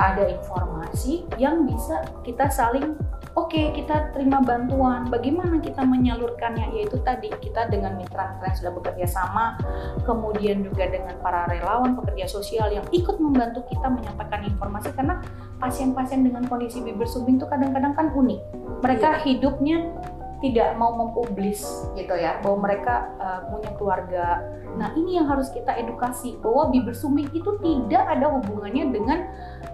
ada 0.00 0.24
informasi 0.28 1.28
yang 1.36 1.64
bisa 1.68 2.04
kita 2.24 2.48
saling 2.48 2.96
oke 3.36 3.60
kita 3.76 4.10
terima 4.14 4.42
bantuan. 4.42 5.06
Bagaimana 5.10 5.58
kita 5.62 5.82
menyalurkannya? 5.82 6.74
Yaitu 6.74 6.98
tadi 7.02 7.30
kita 7.30 7.70
dengan 7.70 7.98
mitra-mitra 7.98 8.50
yang 8.50 8.58
sudah 8.58 8.72
bekerja 8.74 9.06
sama 9.06 9.58
kemudian 10.06 10.62
juga 10.64 10.88
dengan 10.90 11.18
para 11.20 11.46
relawan 11.50 11.94
pekerja 11.98 12.26
sosial 12.30 12.70
yang 12.72 12.86
ikut 12.90 13.16
membantu 13.18 13.66
kita 13.70 13.86
menyampaikan 13.90 14.46
informasi. 14.46 14.90
Karena 14.94 15.22
pasien-pasien 15.58 16.24
dengan 16.24 16.46
kondisi 16.46 16.80
bibir 16.80 17.06
sumbing 17.06 17.38
itu 17.38 17.46
kadang-kadang 17.46 17.92
kan 17.94 18.10
unik. 18.14 18.40
Mereka 18.80 19.08
hidupnya 19.26 19.92
tidak 20.40 20.72
mau 20.80 20.96
mempublis 20.96 21.62
gitu 21.94 22.16
ya. 22.16 22.40
Bahwa 22.40 22.64
mereka 22.64 23.12
uh, 23.20 23.40
punya 23.52 23.70
keluarga. 23.76 24.26
Nah 24.80 24.94
ini 24.96 25.20
yang 25.20 25.28
harus 25.28 25.52
kita 25.52 25.76
edukasi 25.76 26.40
bahwa 26.40 26.72
bibir 26.72 26.96
sumbing 26.96 27.28
itu 27.36 27.60
tidak 27.60 28.04
ada 28.08 28.32
hubungannya 28.32 28.88
dengan 28.88 29.18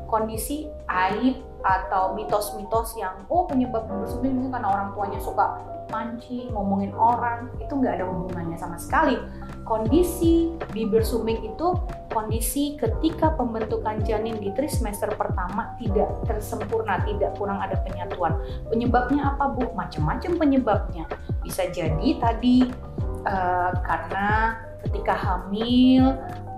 kondisi 0.06 0.70
aib 0.88 1.42
atau 1.66 2.14
mitos-mitos 2.14 2.94
yang 2.94 3.26
oh 3.26 3.44
penyebab 3.46 3.86
sumbing 4.06 4.38
ini 4.38 4.48
karena 4.54 4.70
orang 4.70 4.88
tuanya 4.94 5.18
suka 5.18 5.58
mancing 5.90 6.50
ngomongin 6.54 6.94
orang 6.94 7.50
itu 7.62 7.74
nggak 7.74 8.02
ada 8.02 8.06
hubungannya 8.06 8.58
sama 8.58 8.78
sekali 8.78 9.18
kondisi 9.66 10.54
bibir 10.70 11.02
sumbing 11.02 11.42
itu 11.42 11.74
kondisi 12.14 12.80
ketika 12.80 13.34
pembentukan 13.36 14.00
janin 14.06 14.40
di 14.40 14.48
trimester 14.56 15.12
pertama 15.20 15.76
tidak 15.76 16.08
tersempurna, 16.24 17.04
tidak 17.04 17.36
kurang 17.36 17.60
ada 17.60 17.76
penyatuan. 17.84 18.40
Penyebabnya 18.72 19.36
apa 19.36 19.52
bu? 19.52 19.68
Macam-macam 19.76 20.40
penyebabnya. 20.40 21.04
Bisa 21.44 21.68
jadi 21.68 22.16
tadi 22.16 22.64
eh, 23.28 23.70
karena 23.84 24.56
ketika 24.88 25.12
hamil 25.12 26.16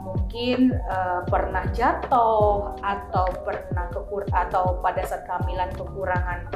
mungkin 0.09 0.73
eh, 0.73 1.21
pernah 1.29 1.65
jatuh 1.77 2.81
atau 2.81 3.27
pernah 3.45 3.87
kekur 3.93 4.25
atau 4.33 4.81
pada 4.81 5.05
saat 5.05 5.29
kehamilan 5.29 5.69
kekurangan 5.77 6.49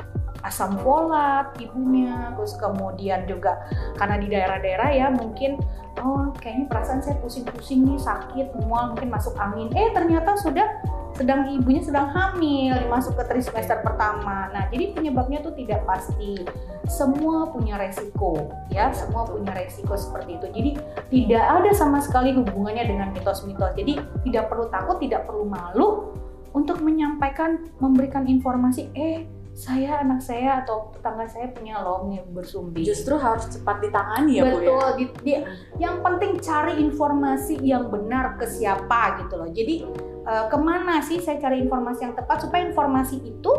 asam 0.43 0.75
folat 0.83 1.55
ibunya 1.63 2.35
terus 2.35 2.59
kemudian 2.59 3.25
juga 3.31 3.63
karena 3.95 4.19
di 4.19 4.27
daerah-daerah 4.27 4.89
ya 4.91 5.07
mungkin 5.15 5.59
oh 6.03 6.33
kayaknya 6.41 6.67
perasaan 6.67 7.01
saya 7.05 7.17
pusing-pusing 7.21 7.85
nih 7.85 8.01
sakit 8.01 8.57
mual 8.65 8.97
mungkin 8.97 9.13
masuk 9.13 9.37
angin. 9.37 9.69
Eh 9.77 9.93
ternyata 9.93 10.35
sudah 10.41 10.67
sedang 11.13 11.45
ibunya 11.53 11.85
sedang 11.85 12.09
hamil 12.09 12.73
masuk 12.89 13.13
ke 13.21 13.25
trimester 13.29 13.79
pertama. 13.85 14.49
Nah 14.51 14.67
jadi 14.73 14.97
penyebabnya 14.97 15.45
tuh 15.45 15.53
tidak 15.53 15.85
pasti. 15.85 16.43
Semua 16.89 17.47
punya 17.53 17.79
resiko 17.79 18.51
ya 18.73 18.91
semua 18.91 19.29
punya 19.29 19.53
resiko 19.55 19.95
seperti 19.95 20.41
itu. 20.41 20.47
Jadi 20.51 20.71
tidak 21.13 21.45
ada 21.45 21.71
sama 21.77 22.01
sekali 22.01 22.33
hubungannya 22.35 22.89
dengan 22.89 23.09
mitos-mitos. 23.13 23.77
Jadi 23.77 24.01
tidak 24.27 24.49
perlu 24.49 24.67
takut 24.73 24.97
tidak 24.99 25.29
perlu 25.29 25.47
malu 25.47 26.17
untuk 26.53 26.81
menyampaikan 26.81 27.69
memberikan 27.81 28.29
informasi 28.29 28.93
eh 28.93 29.25
saya 29.53 30.01
anak 30.01 30.25
saya 30.25 30.65
atau 30.65 30.89
tetangga 30.97 31.29
saya 31.29 31.53
punya 31.53 31.77
loh 31.85 32.09
bersumbing 32.33 32.89
Justru 32.89 33.21
harus 33.21 33.45
cepat 33.53 33.85
ditangani 33.85 34.41
ya 34.41 34.45
Bu 34.49 34.49
ya. 34.49 34.57
Betul, 34.57 34.87
di- 34.97 35.17
di- 35.21 35.45
yang 35.77 36.01
penting 36.01 36.41
cari 36.41 36.81
informasi 36.81 37.61
yang 37.61 37.93
benar 37.93 38.41
ke 38.41 38.49
siapa 38.49 39.21
gitu 39.21 39.37
loh. 39.37 39.49
Jadi 39.53 39.85
eh, 40.25 40.45
ke 40.49 40.57
mana 40.57 41.05
sih 41.05 41.21
saya 41.21 41.37
cari 41.37 41.61
informasi 41.61 42.01
yang 42.09 42.15
tepat 42.17 42.49
supaya 42.49 42.65
informasi 42.65 43.21
itu 43.21 43.53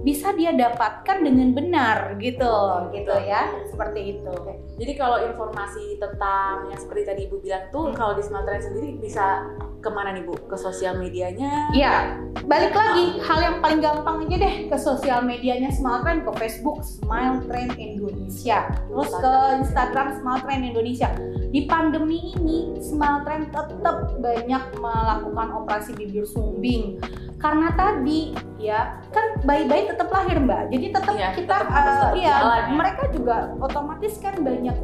bisa 0.00 0.32
dia 0.32 0.56
dapatkan 0.56 1.20
dengan 1.20 1.52
benar 1.52 2.16
gitu, 2.16 2.54
gitu 2.92 3.14
ya, 3.24 3.52
seperti 3.68 4.16
itu. 4.16 4.34
Jadi 4.80 4.92
kalau 4.96 5.20
informasi 5.20 6.00
tentang 6.00 6.72
yang 6.72 6.80
seperti 6.80 7.02
tadi 7.04 7.20
Ibu 7.28 7.36
bilang 7.44 7.68
tuh 7.68 7.92
Hmm. 7.92 7.96
kalau 7.96 8.12
di 8.16 8.22
Sumatera 8.24 8.60
sendiri 8.60 8.96
bisa 8.96 9.44
ke 9.80 9.88
mana 9.88 10.12
nih 10.12 10.28
Bu? 10.28 10.36
Ke 10.44 10.56
sosial 10.60 11.00
medianya? 11.00 11.72
Ya, 11.72 12.20
balik 12.44 12.76
lagi 12.76 13.16
hal 13.24 13.38
yang 13.40 13.56
paling 13.64 13.80
gampang 13.80 14.28
aja 14.28 14.36
deh 14.36 14.54
ke 14.68 14.76
sosial 14.76 15.24
medianya 15.24 15.72
Smile 15.72 16.04
Trend 16.04 16.28
ke 16.28 16.32
Facebook 16.36 16.84
Smile 16.84 17.40
Trend 17.48 17.80
Indonesia, 17.80 18.68
terus 18.68 19.08
ke 19.08 19.34
Instagram 19.64 20.20
Smile 20.20 20.40
Trend 20.44 20.62
Indonesia. 20.68 21.08
Di 21.48 21.64
pandemi 21.64 22.36
ini 22.36 22.76
Smile 22.80 23.24
Trend 23.24 23.56
tetap 23.56 24.20
banyak 24.20 24.62
melakukan 24.76 25.48
operasi 25.64 25.96
bibir 25.96 26.28
sumbing 26.28 27.00
karena 27.40 27.72
tadi 27.72 28.36
ya 28.60 29.00
kan 29.10 29.40
bayi-bayi 29.48 29.88
tetap 29.88 30.12
lahir 30.12 30.36
mbak, 30.36 30.68
jadi 30.68 30.86
tetap 30.92 31.14
Iya, 31.16 31.28
kita 31.32 31.56
tetap 31.64 31.84
tetap 31.88 32.12
iya 32.12 32.36
jalan 32.36 32.60
ya. 32.60 32.74
mereka 32.76 33.02
juga 33.08 33.36
otomatis 33.56 34.14
kan 34.20 34.36
banyak 34.44 34.76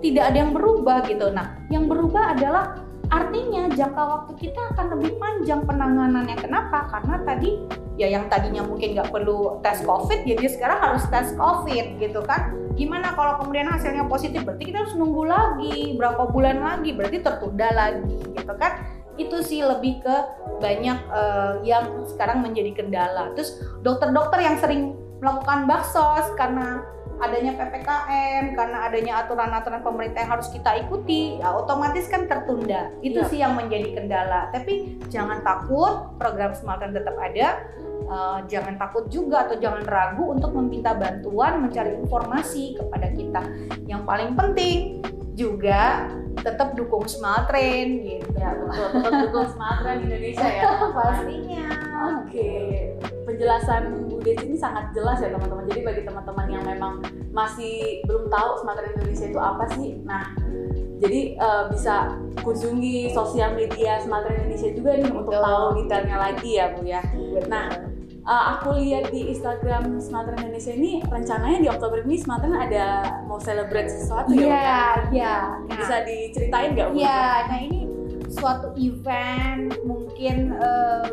tidak 0.00 0.24
ada 0.32 0.38
yang 0.40 0.52
berubah 0.54 1.04
gitu. 1.04 1.26
Nah, 1.34 1.58
yang 1.68 1.84
berubah 1.90 2.38
adalah 2.38 2.80
artinya 3.08 3.72
jangka 3.72 4.02
waktu 4.04 4.32
kita 4.36 4.60
akan 4.76 4.86
lebih 4.96 5.16
panjang 5.16 5.60
penanganannya. 5.64 6.36
Kenapa? 6.38 6.88
Karena 6.92 7.24
tadi 7.24 7.50
ya 7.98 8.06
yang 8.06 8.30
tadinya 8.30 8.62
mungkin 8.62 8.94
nggak 8.94 9.10
perlu 9.10 9.58
tes 9.60 9.82
COVID, 9.82 10.22
jadi 10.22 10.46
sekarang 10.48 10.78
harus 10.78 11.04
tes 11.10 11.34
COVID 11.34 11.98
gitu 11.98 12.20
kan. 12.22 12.54
Gimana 12.78 13.10
kalau 13.18 13.42
kemudian 13.42 13.66
hasilnya 13.66 14.06
positif? 14.06 14.46
Berarti 14.46 14.70
kita 14.70 14.86
harus 14.86 14.94
nunggu 14.94 15.26
lagi 15.26 15.98
berapa 15.98 16.30
bulan 16.30 16.62
lagi, 16.62 16.94
berarti 16.94 17.18
tertunda 17.20 17.68
lagi 17.74 18.16
gitu 18.38 18.54
kan. 18.54 18.86
Itu 19.18 19.42
sih 19.42 19.60
lebih 19.60 20.00
ke 20.00 20.16
banyak 20.62 20.98
eh, 21.10 21.52
yang 21.66 22.06
sekarang 22.06 22.40
menjadi 22.40 22.78
kendala. 22.78 23.34
Terus 23.34 23.58
dokter-dokter 23.82 24.38
yang 24.40 24.56
sering 24.62 24.94
melakukan 25.18 25.66
baksos 25.66 26.30
karena 26.38 26.86
adanya 27.18 27.50
PPKM, 27.58 28.54
karena 28.54 28.78
adanya 28.86 29.26
aturan-aturan 29.26 29.82
pemerintah 29.82 30.22
yang 30.22 30.38
harus 30.38 30.48
kita 30.54 30.86
ikuti, 30.86 31.42
ya 31.42 31.50
otomatis 31.50 32.06
kan 32.06 32.30
tertunda. 32.30 32.94
Itu 33.02 33.26
Iya. 33.26 33.28
sih 33.28 33.38
yang 33.42 33.58
menjadi 33.58 33.98
kendala. 33.98 34.54
Tapi 34.54 35.02
jangan 35.10 35.42
takut, 35.42 36.14
program 36.14 36.54
Smartkan 36.54 36.94
tetap 36.94 37.18
ada. 37.18 37.58
Eh, 38.08 38.38
jangan 38.48 38.80
takut 38.80 39.10
juga 39.12 39.44
atau 39.44 39.60
jangan 39.60 39.84
ragu 39.84 40.32
untuk 40.32 40.56
meminta 40.56 40.96
bantuan, 40.96 41.60
mencari 41.60 41.92
informasi 42.00 42.78
kepada 42.78 43.12
kita. 43.12 43.42
Yang 43.84 44.02
paling 44.08 44.30
penting 44.32 45.02
juga 45.38 46.10
tetap 46.42 46.74
dukung 46.74 47.06
Smart 47.06 47.46
Train 47.46 48.02
gitu. 48.02 48.28
Ya 48.34 48.58
betul, 48.58 48.86
tetap 48.98 49.12
dukung 49.30 49.46
Sumatera 49.54 49.90
Indonesia 49.94 50.48
ya. 50.50 50.62
Pastinya. 50.98 51.66
Oke, 52.18 52.50
penjelasan 53.22 54.10
Bu 54.10 54.18
Desi 54.22 54.50
ini 54.50 54.58
sangat 54.58 54.90
jelas 54.90 55.22
ya 55.22 55.30
teman-teman. 55.30 55.70
Jadi 55.70 55.80
bagi 55.86 56.02
teman-teman 56.02 56.46
yang 56.50 56.64
memang 56.66 57.06
masih 57.30 58.02
belum 58.10 58.26
tahu 58.26 58.50
Sumatera 58.58 58.90
Indonesia 58.98 59.26
itu 59.30 59.38
apa 59.38 59.64
sih, 59.78 60.02
nah 60.02 60.34
jadi 60.98 61.38
eh, 61.38 61.64
bisa 61.70 62.18
kunjungi 62.42 63.14
sosial 63.14 63.54
media 63.54 64.02
Sumatera 64.02 64.34
Indonesia 64.34 64.70
juga 64.74 64.98
nih 64.98 65.10
untuk 65.14 65.30
Betul. 65.30 65.46
tahu 65.46 65.64
detailnya 65.78 66.16
lagi 66.18 66.50
ya 66.58 66.66
Bu 66.74 66.82
ya. 66.82 67.02
Nah, 67.46 67.66
Eh, 68.28 68.44
aku 68.60 68.76
lihat 68.76 69.08
di 69.08 69.32
Instagram 69.32 69.96
Sumatera 70.04 70.36
Indonesia 70.44 70.76
ini 70.76 71.00
rencananya 71.00 71.64
di 71.64 71.68
Oktober 71.72 72.04
ini 72.04 72.20
Sumatera 72.20 72.60
ada 72.60 72.86
mau 73.24 73.40
celebrate 73.40 73.88
sesuatu 73.88 74.36
ya 74.36 74.44
Bu? 74.44 74.44
Iya, 74.44 74.76
iya. 75.16 75.36
Nah, 75.64 75.76
Bisa 75.80 75.96
diceritain 76.04 76.76
nggak? 76.76 76.88
Iya, 76.92 77.24
nah 77.48 77.58
ini 77.64 77.80
suatu 78.28 78.76
event 78.76 79.72
mungkin 79.88 80.52
eh, 80.60 81.08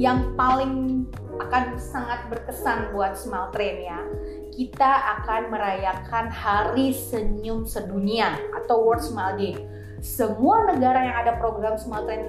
yang 0.00 0.32
paling 0.32 1.04
akan 1.44 1.76
sangat 1.76 2.24
berkesan 2.32 2.88
buat 2.96 3.20
Smile 3.20 3.52
Train 3.52 3.76
ya. 3.84 4.00
Kita 4.48 5.20
akan 5.20 5.52
merayakan 5.52 6.32
Hari 6.32 6.96
Senyum 6.96 7.68
Sedunia 7.68 8.40
atau 8.56 8.80
World 8.80 9.04
Smile 9.04 9.36
Day. 9.36 9.54
Semua 10.00 10.72
negara 10.72 11.04
yang 11.04 11.16
ada 11.20 11.36
program 11.36 11.76
Smile 11.76 12.08
Train 12.08 12.24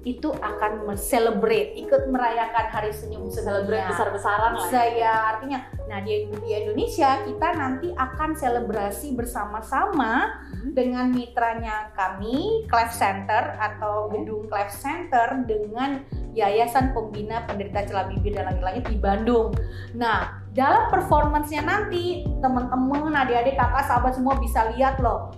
itu 0.00 0.32
akan 0.32 0.96
celebrate, 0.96 1.76
ikut 1.76 2.08
merayakan 2.08 2.72
Hari 2.72 2.88
Senyum 2.88 3.28
Celebrate 3.28 3.84
sedunia. 3.84 3.92
besar-besaran 3.92 4.52
lah. 4.56 4.64
ya. 4.64 4.70
Saya 4.72 5.12
artinya, 5.36 5.58
nah 5.86 6.00
di, 6.00 6.24
di 6.30 6.50
Indonesia 6.56 7.20
kita 7.20 7.48
nanti 7.52 7.88
akan 7.92 8.30
selebrasi 8.32 9.12
bersama-sama 9.12 10.40
Hmm. 10.60 10.76
dengan 10.76 11.08
mitranya 11.08 11.88
kami, 11.92 12.68
Clef 12.68 12.92
Center 12.92 13.56
atau 13.56 14.08
gedung 14.08 14.44
Clef 14.44 14.68
Center 14.68 15.40
dengan 15.44 16.04
Yayasan 16.30 16.92
Pembina 16.92 17.48
Penderita 17.48 17.80
Celah 17.82 18.06
Bibir 18.06 18.36
dan 18.36 18.44
Langit-Langit 18.52 18.84
di 18.86 18.96
Bandung. 18.96 19.56
Nah, 19.92 20.44
dalam 20.52 20.92
performance-nya 20.92 21.64
nanti 21.64 22.22
teman-teman, 22.38 23.08
adik-adik, 23.16 23.56
kakak, 23.56 23.88
sahabat 23.88 24.12
semua 24.12 24.36
bisa 24.36 24.68
lihat 24.76 25.00
loh. 25.00 25.32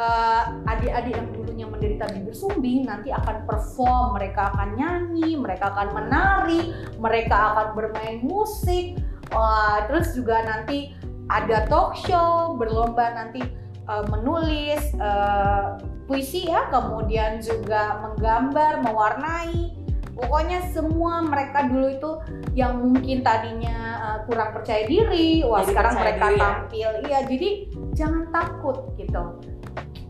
Eh, 0.00 0.42
adik-adik 0.64 1.12
yang 1.12 1.28
dulunya 1.28 1.66
menderita 1.68 2.08
bibir 2.08 2.32
sumbing 2.32 2.88
nanti 2.88 3.12
akan 3.12 3.44
perform, 3.44 4.16
mereka 4.16 4.48
akan 4.48 4.80
nyanyi, 4.80 5.36
mereka 5.36 5.76
akan 5.76 5.92
menari, 5.92 6.72
mereka 6.96 7.36
akan 7.52 7.76
bermain 7.76 8.24
musik, 8.24 8.96
Wah, 9.28 9.84
terus 9.86 10.16
juga 10.16 10.40
nanti 10.42 10.96
ada 11.28 11.68
talk 11.68 12.00
show, 12.00 12.56
berlomba 12.56 13.12
nanti 13.12 13.44
eh, 13.84 14.04
menulis 14.08 14.80
eh, 14.96 15.64
puisi 16.08 16.48
ya, 16.48 16.72
kemudian 16.72 17.44
juga 17.44 18.00
menggambar, 18.00 18.80
mewarnai. 18.80 19.76
Pokoknya 20.16 20.64
semua 20.72 21.20
mereka 21.28 21.68
dulu 21.68 21.86
itu 21.92 22.10
yang 22.56 22.76
mungkin 22.80 23.20
tadinya 23.20 23.78
kurang 24.28 24.52
percaya 24.52 24.84
diri, 24.84 25.40
wah 25.44 25.64
Jadi 25.64 25.68
sekarang 25.72 25.94
mereka 25.96 26.24
diri 26.28 26.36
ya. 26.36 26.44
tampil. 26.44 26.90
Iya, 27.08 27.18
jadi 27.24 27.48
jangan 27.96 28.22
takut 28.28 28.76
gitu. 29.00 29.24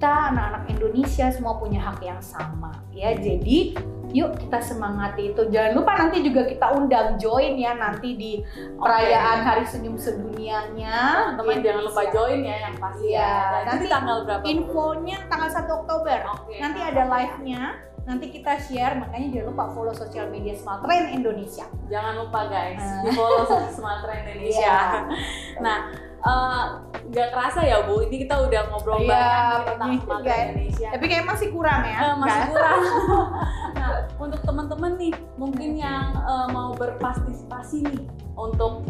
Kita 0.00 0.32
anak-anak 0.32 0.64
Indonesia 0.72 1.28
semua 1.28 1.60
punya 1.60 1.76
hak 1.76 2.00
yang 2.00 2.24
sama 2.24 2.72
ya. 2.88 3.12
Jadi 3.12 3.76
yuk 4.16 4.32
kita 4.40 4.56
semangati 4.64 5.36
itu. 5.36 5.44
Jangan 5.52 5.76
lupa 5.76 5.92
nanti 5.92 6.24
juga 6.24 6.48
kita 6.48 6.72
undang 6.72 7.20
join 7.20 7.60
ya 7.60 7.76
nanti 7.76 8.16
di 8.16 8.40
perayaan 8.80 9.44
Hari 9.44 9.68
Senyum 9.68 10.00
Sedunianya. 10.00 11.36
Teman-teman 11.36 11.60
jangan 11.60 11.82
lupa 11.84 12.02
join 12.08 12.40
ya 12.40 12.56
yang 12.64 12.80
pasti 12.80 13.12
Iya, 13.12 13.20
ya. 13.20 13.36
Dan 13.44 13.64
nanti 13.68 13.84
tanggal 13.92 14.16
berapa? 14.24 14.42
Infonya 14.48 15.18
tanggal 15.28 15.50
1 15.52 15.68
Oktober. 15.68 16.18
Oke. 16.32 16.56
Nanti 16.56 16.80
ada 16.80 17.02
live-nya. 17.04 17.62
Nanti 18.08 18.26
kita 18.32 18.56
share, 18.56 18.96
makanya 18.96 19.28
jangan 19.36 19.46
lupa 19.52 19.64
follow 19.76 19.92
sosial 19.92 20.32
media 20.32 20.56
Smart 20.56 20.80
Train 20.80 21.12
Indonesia. 21.12 21.68
Jangan 21.92 22.24
lupa 22.24 22.48
guys, 22.48 22.80
di 23.04 23.12
follow 23.12 23.44
Sumatera 23.76 24.16
Indonesia. 24.24 24.64
Iya. 24.64 24.80
Nah, 25.60 25.78
eh, 26.20 26.64
nggak 27.10 27.28
kerasa 27.32 27.60
ya 27.62 27.82
Bu, 27.82 28.04
ini 28.04 28.22
kita 28.22 28.36
udah 28.38 28.62
ngobrol 28.70 29.00
Iya, 29.00 29.08
banyak 29.08 29.60
tentang 29.66 29.90
Sumatera 29.98 30.24
guys. 30.28 30.46
Indonesia. 30.46 30.88
Tapi 30.94 31.04
kayak 31.06 31.24
masih 31.26 31.48
kurang 31.50 31.82
ya. 31.82 31.96
Eh, 31.98 32.14
masih 32.16 32.40
Kan? 32.40 32.48
kurang. 32.48 32.80
nah, 33.78 33.90
untuk 34.16 34.40
teman-teman 34.42 34.92
nih, 34.96 35.12
mungkin 35.34 35.70
yang 35.74 36.06
eh, 36.14 36.46
mau 36.50 36.70
berpartisipasi 36.74 37.76
nih 37.84 38.02
untuk 38.34 38.86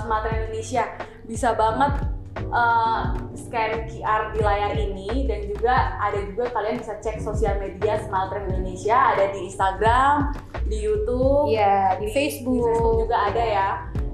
Sumatera 0.00 0.32
Indonesia, 0.42 0.84
bisa 1.22 1.54
banget 1.54 1.92
eh, 2.40 3.02
scan 3.36 3.86
QR 3.86 4.32
di 4.32 4.40
layar 4.40 4.72
ini 4.74 5.24
dan 5.24 5.46
juga 5.46 5.74
ada 5.98 6.18
juga 6.24 6.50
kalian 6.50 6.80
bisa 6.80 6.98
cek 6.98 7.20
sosial 7.20 7.58
media 7.58 8.00
Sumatera 8.00 8.42
Indonesia, 8.44 8.96
ada 9.14 9.30
di 9.30 9.46
Instagram, 9.46 10.34
di 10.66 10.78
YouTube, 10.80 11.52
Iya, 11.52 12.00
di, 12.00 12.06
di 12.08 12.16
Facebook. 12.16 12.58
di 12.58 12.64
Facebook 12.64 12.96
juga 13.06 13.16
ada 13.28 13.42
ya. 13.44 13.68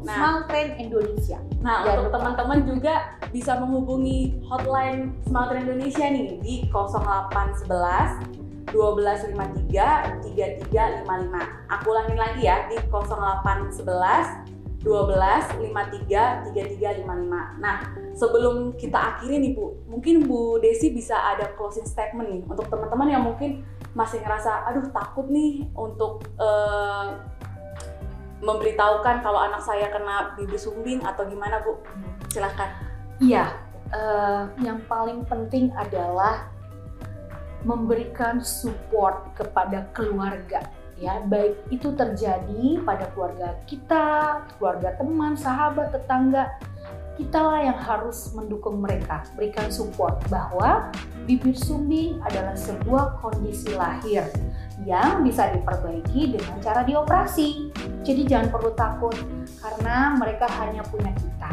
Nah, 0.04 0.42
Train 0.44 0.74
Indonesia. 0.78 1.38
Nah, 1.58 1.82
Jangan 1.82 2.06
untuk 2.06 2.14
teman-teman 2.14 2.62
juga 2.66 3.18
bisa 3.34 3.58
menghubungi 3.58 4.38
hotline 4.46 5.10
Sumatera 5.26 5.58
Indonesia 5.58 6.06
nih 6.06 6.38
di 6.38 6.54
0811 6.70 8.70
1253 8.70 10.22
3355. 10.22 11.72
Aku 11.72 11.84
ulangin 11.90 12.18
lagi 12.20 12.46
ya 12.46 12.70
di 12.70 12.78
0811 12.86 14.46
12 14.78 15.58
53 15.58 16.54
3355. 16.54 17.58
Nah, 17.58 17.82
sebelum 18.14 18.78
kita 18.78 18.94
akhiri 18.94 19.42
nih 19.42 19.58
Bu, 19.58 19.74
mungkin 19.90 20.30
Bu 20.30 20.62
Desi 20.62 20.94
bisa 20.94 21.18
ada 21.18 21.50
closing 21.58 21.82
statement 21.82 22.30
nih 22.30 22.46
untuk 22.46 22.70
teman-teman 22.70 23.10
yang 23.10 23.26
mungkin 23.26 23.66
masih 23.98 24.22
ngerasa 24.22 24.70
aduh 24.70 24.86
takut 24.94 25.26
nih 25.26 25.66
untuk 25.74 26.22
eh, 26.38 27.18
memberitahukan 28.38 29.22
kalau 29.22 29.40
anak 29.42 29.62
saya 29.62 29.90
kena 29.90 30.34
bibir 30.38 30.58
sumbing 30.58 31.02
atau 31.02 31.26
gimana 31.26 31.62
Bu? 31.62 31.78
Silahkan. 32.30 32.70
Iya, 33.18 33.50
eh, 33.90 34.42
yang 34.62 34.78
paling 34.86 35.26
penting 35.26 35.74
adalah 35.74 36.46
memberikan 37.66 38.38
support 38.38 39.34
kepada 39.34 39.90
keluarga 39.90 40.62
ya 40.98 41.22
baik 41.22 41.54
itu 41.70 41.94
terjadi 41.94 42.82
pada 42.82 43.06
keluarga 43.14 43.54
kita, 43.70 44.42
keluarga 44.58 44.98
teman, 44.98 45.38
sahabat, 45.38 45.94
tetangga 45.94 46.50
kitalah 47.18 47.58
yang 47.66 47.78
harus 47.78 48.30
mendukung 48.30 48.78
mereka, 48.78 49.26
berikan 49.34 49.70
support 49.74 50.22
bahwa 50.30 50.90
bibir 51.26 51.54
sumbing 51.54 52.22
adalah 52.22 52.54
sebuah 52.54 53.18
kondisi 53.18 53.74
lahir 53.74 54.26
yang 54.86 55.26
bisa 55.26 55.50
diperbaiki 55.54 56.38
dengan 56.38 56.56
cara 56.62 56.86
dioperasi. 56.86 57.74
Jadi 58.06 58.22
jangan 58.28 58.48
perlu 58.54 58.70
takut 58.78 59.16
karena 59.58 60.14
mereka 60.14 60.46
hanya 60.62 60.86
punya 60.86 61.10
kita, 61.18 61.50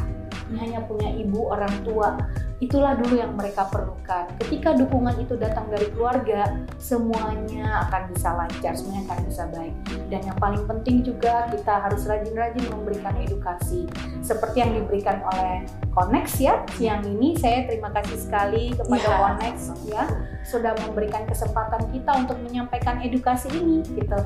hanya 0.59 0.83
punya 0.85 1.09
ibu 1.15 1.49
orang 1.49 1.73
tua. 1.81 2.13
Itulah 2.63 2.95
dulu 2.95 3.19
yang 3.19 3.35
mereka 3.35 3.67
perlukan. 3.67 4.31
Ketika 4.39 4.71
dukungan 4.79 5.19
itu 5.19 5.35
datang 5.35 5.67
dari 5.67 5.91
keluarga, 5.91 6.55
semuanya 6.79 7.83
akan 7.89 8.15
bisa 8.15 8.31
lancar, 8.31 8.71
semuanya 8.79 9.11
akan 9.11 9.19
bisa 9.27 9.43
baik. 9.51 9.75
Dan 10.07 10.21
yang 10.23 10.37
paling 10.39 10.63
penting 10.63 11.03
juga 11.03 11.51
kita 11.51 11.83
harus 11.83 12.07
rajin-rajin 12.07 12.63
memberikan 12.71 13.11
edukasi 13.19 13.91
seperti 14.23 14.63
yang 14.63 14.71
diberikan 14.71 15.19
oleh 15.35 15.67
Konex 15.91 16.39
ya. 16.39 16.63
Siang 16.79 17.03
ini 17.03 17.35
saya 17.35 17.67
terima 17.67 17.91
kasih 17.91 18.17
sekali 18.23 18.71
kepada. 18.71 19.03
Konex 19.35 19.75
ya 19.87 20.07
sudah 20.47 20.71
memberikan 20.87 21.27
kesempatan 21.27 21.91
kita 21.91 22.11
untuk 22.23 22.39
menyampaikan 22.39 23.03
edukasi 23.03 23.51
ini 23.51 23.83
gitu. 23.83 24.19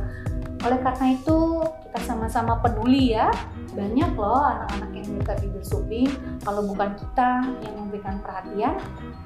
Oleh 0.60 0.80
karena 0.84 1.16
itu 1.16 1.64
kita 1.88 2.00
sama-sama 2.04 2.60
peduli 2.60 3.16
ya. 3.16 3.32
Banyak 3.76 4.12
loh 4.18 4.42
anak-anak 4.42 4.90
yang 4.94 5.06
menderita 5.14 5.34
bibir 5.42 5.64
sumbing. 5.64 6.10
Kalau 6.42 6.62
bukan 6.66 6.90
kita 6.98 7.30
yang 7.62 7.76
memberikan 7.78 8.16
perhatian, 8.22 8.74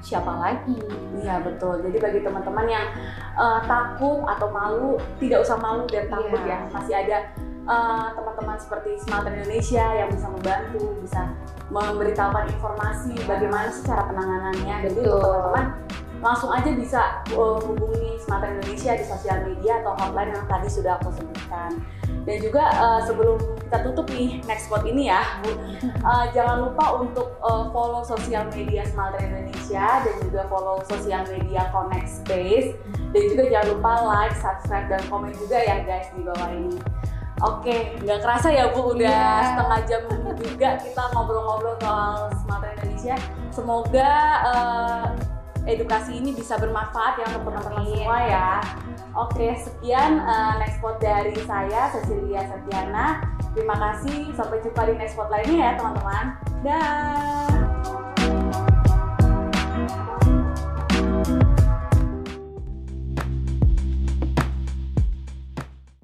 siapa 0.04 0.28
lagi? 0.28 0.76
Iya 1.20 1.40
betul. 1.40 1.80
Jadi 1.80 1.96
bagi 1.98 2.20
teman-teman 2.20 2.66
yang 2.68 2.86
eh, 3.36 3.60
takut 3.64 4.24
atau 4.28 4.48
malu, 4.52 5.00
tidak 5.16 5.44
usah 5.44 5.56
malu 5.56 5.88
dan 5.88 6.06
takut 6.12 6.40
Iya. 6.44 6.50
ya. 6.52 6.58
Masih 6.72 6.94
ada 6.94 7.18
eh, 7.64 8.06
teman-teman 8.12 8.56
seperti 8.60 9.00
Smelter 9.00 9.32
Indonesia 9.32 9.84
yang 9.96 10.08
bisa 10.12 10.26
membantu, 10.28 10.84
bisa 11.00 11.20
memberitahukan 11.72 12.44
informasi 12.52 13.16
bagaimana 13.24 13.72
sih 13.72 13.82
cara 13.88 14.04
penanganannya. 14.04 14.76
Jadi 14.84 14.98
untuk 15.00 15.16
Betul. 15.16 15.32
teman-teman 15.32 15.66
langsung 16.24 16.50
aja 16.52 16.70
bisa 16.72 17.00
eh, 17.32 17.58
hubungi 17.64 18.20
Smelter 18.20 18.52
Indonesia 18.52 18.92
di 18.96 19.04
sosial 19.04 19.38
media 19.44 19.80
atau 19.80 19.92
hotline 19.96 20.36
yang 20.36 20.44
tadi 20.48 20.68
sudah 20.68 21.00
aku 21.00 21.08
sebutkan. 21.16 21.80
Dan 22.24 22.36
juga 22.40 22.64
eh, 22.72 23.00
sebelum 23.04 23.36
kita 23.60 23.78
tutup 23.84 24.06
nih 24.08 24.40
next 24.44 24.72
spot 24.72 24.84
ini 24.88 25.12
ya, 25.12 25.40
Bu, 25.44 25.52
eh, 25.84 26.24
jangan 26.32 26.64
lupa 26.64 27.04
untuk 27.04 27.36
eh, 27.38 27.64
follow 27.68 28.00
sosial 28.00 28.48
media 28.48 28.80
Smelter 28.88 29.20
Indonesia 29.20 30.00
dan 30.00 30.14
juga 30.24 30.48
follow 30.48 30.80
sosial 30.88 31.22
media 31.28 31.68
Connect 31.68 32.08
Space 32.08 32.72
dan 33.12 33.22
juga 33.28 33.42
jangan 33.52 33.68
lupa 33.76 33.90
like, 34.08 34.36
subscribe 34.40 34.88
dan 34.88 35.00
komen 35.06 35.36
juga 35.36 35.60
ya 35.60 35.84
guys 35.84 36.08
di 36.16 36.24
bawah 36.24 36.48
ini. 36.48 36.80
Oke, 37.42 37.98
nggak 38.00 38.24
kerasa 38.24 38.48
ya 38.48 38.72
Bu, 38.72 38.94
udah 38.94 39.04
Iya. 39.04 39.44
setengah 39.52 39.80
jam 39.84 40.02
juga 40.38 40.68
kita 40.80 41.02
ngobrol-ngobrol 41.12 41.76
soal 41.82 42.30
Smelter 42.40 42.70
Indonesia. 42.78 43.16
Semoga 43.52 44.12
eh, 44.48 45.04
edukasi 45.64 46.20
ini 46.20 46.36
bisa 46.36 46.60
bermanfaat 46.60 47.20
ya 47.20 47.24
untuk 47.32 47.52
teman-teman 47.52 47.84
semua 47.88 48.18
ya. 48.24 48.50
Oke, 49.16 49.48
sekian 49.56 50.20
eh, 50.20 50.52
next 50.60 50.76
spot 50.82 50.96
dari 51.00 51.36
saya 51.44 51.88
Cecilia 51.94 52.42
Setiana. 52.44 53.24
Terima 53.54 53.76
kasih, 53.78 54.34
sampai 54.34 54.58
jumpa 54.60 54.82
di 54.90 54.94
next 54.98 55.14
spot 55.16 55.28
lainnya 55.32 55.56
ya 55.56 55.72
teman-teman. 55.78 56.26
Dah. 56.66 57.63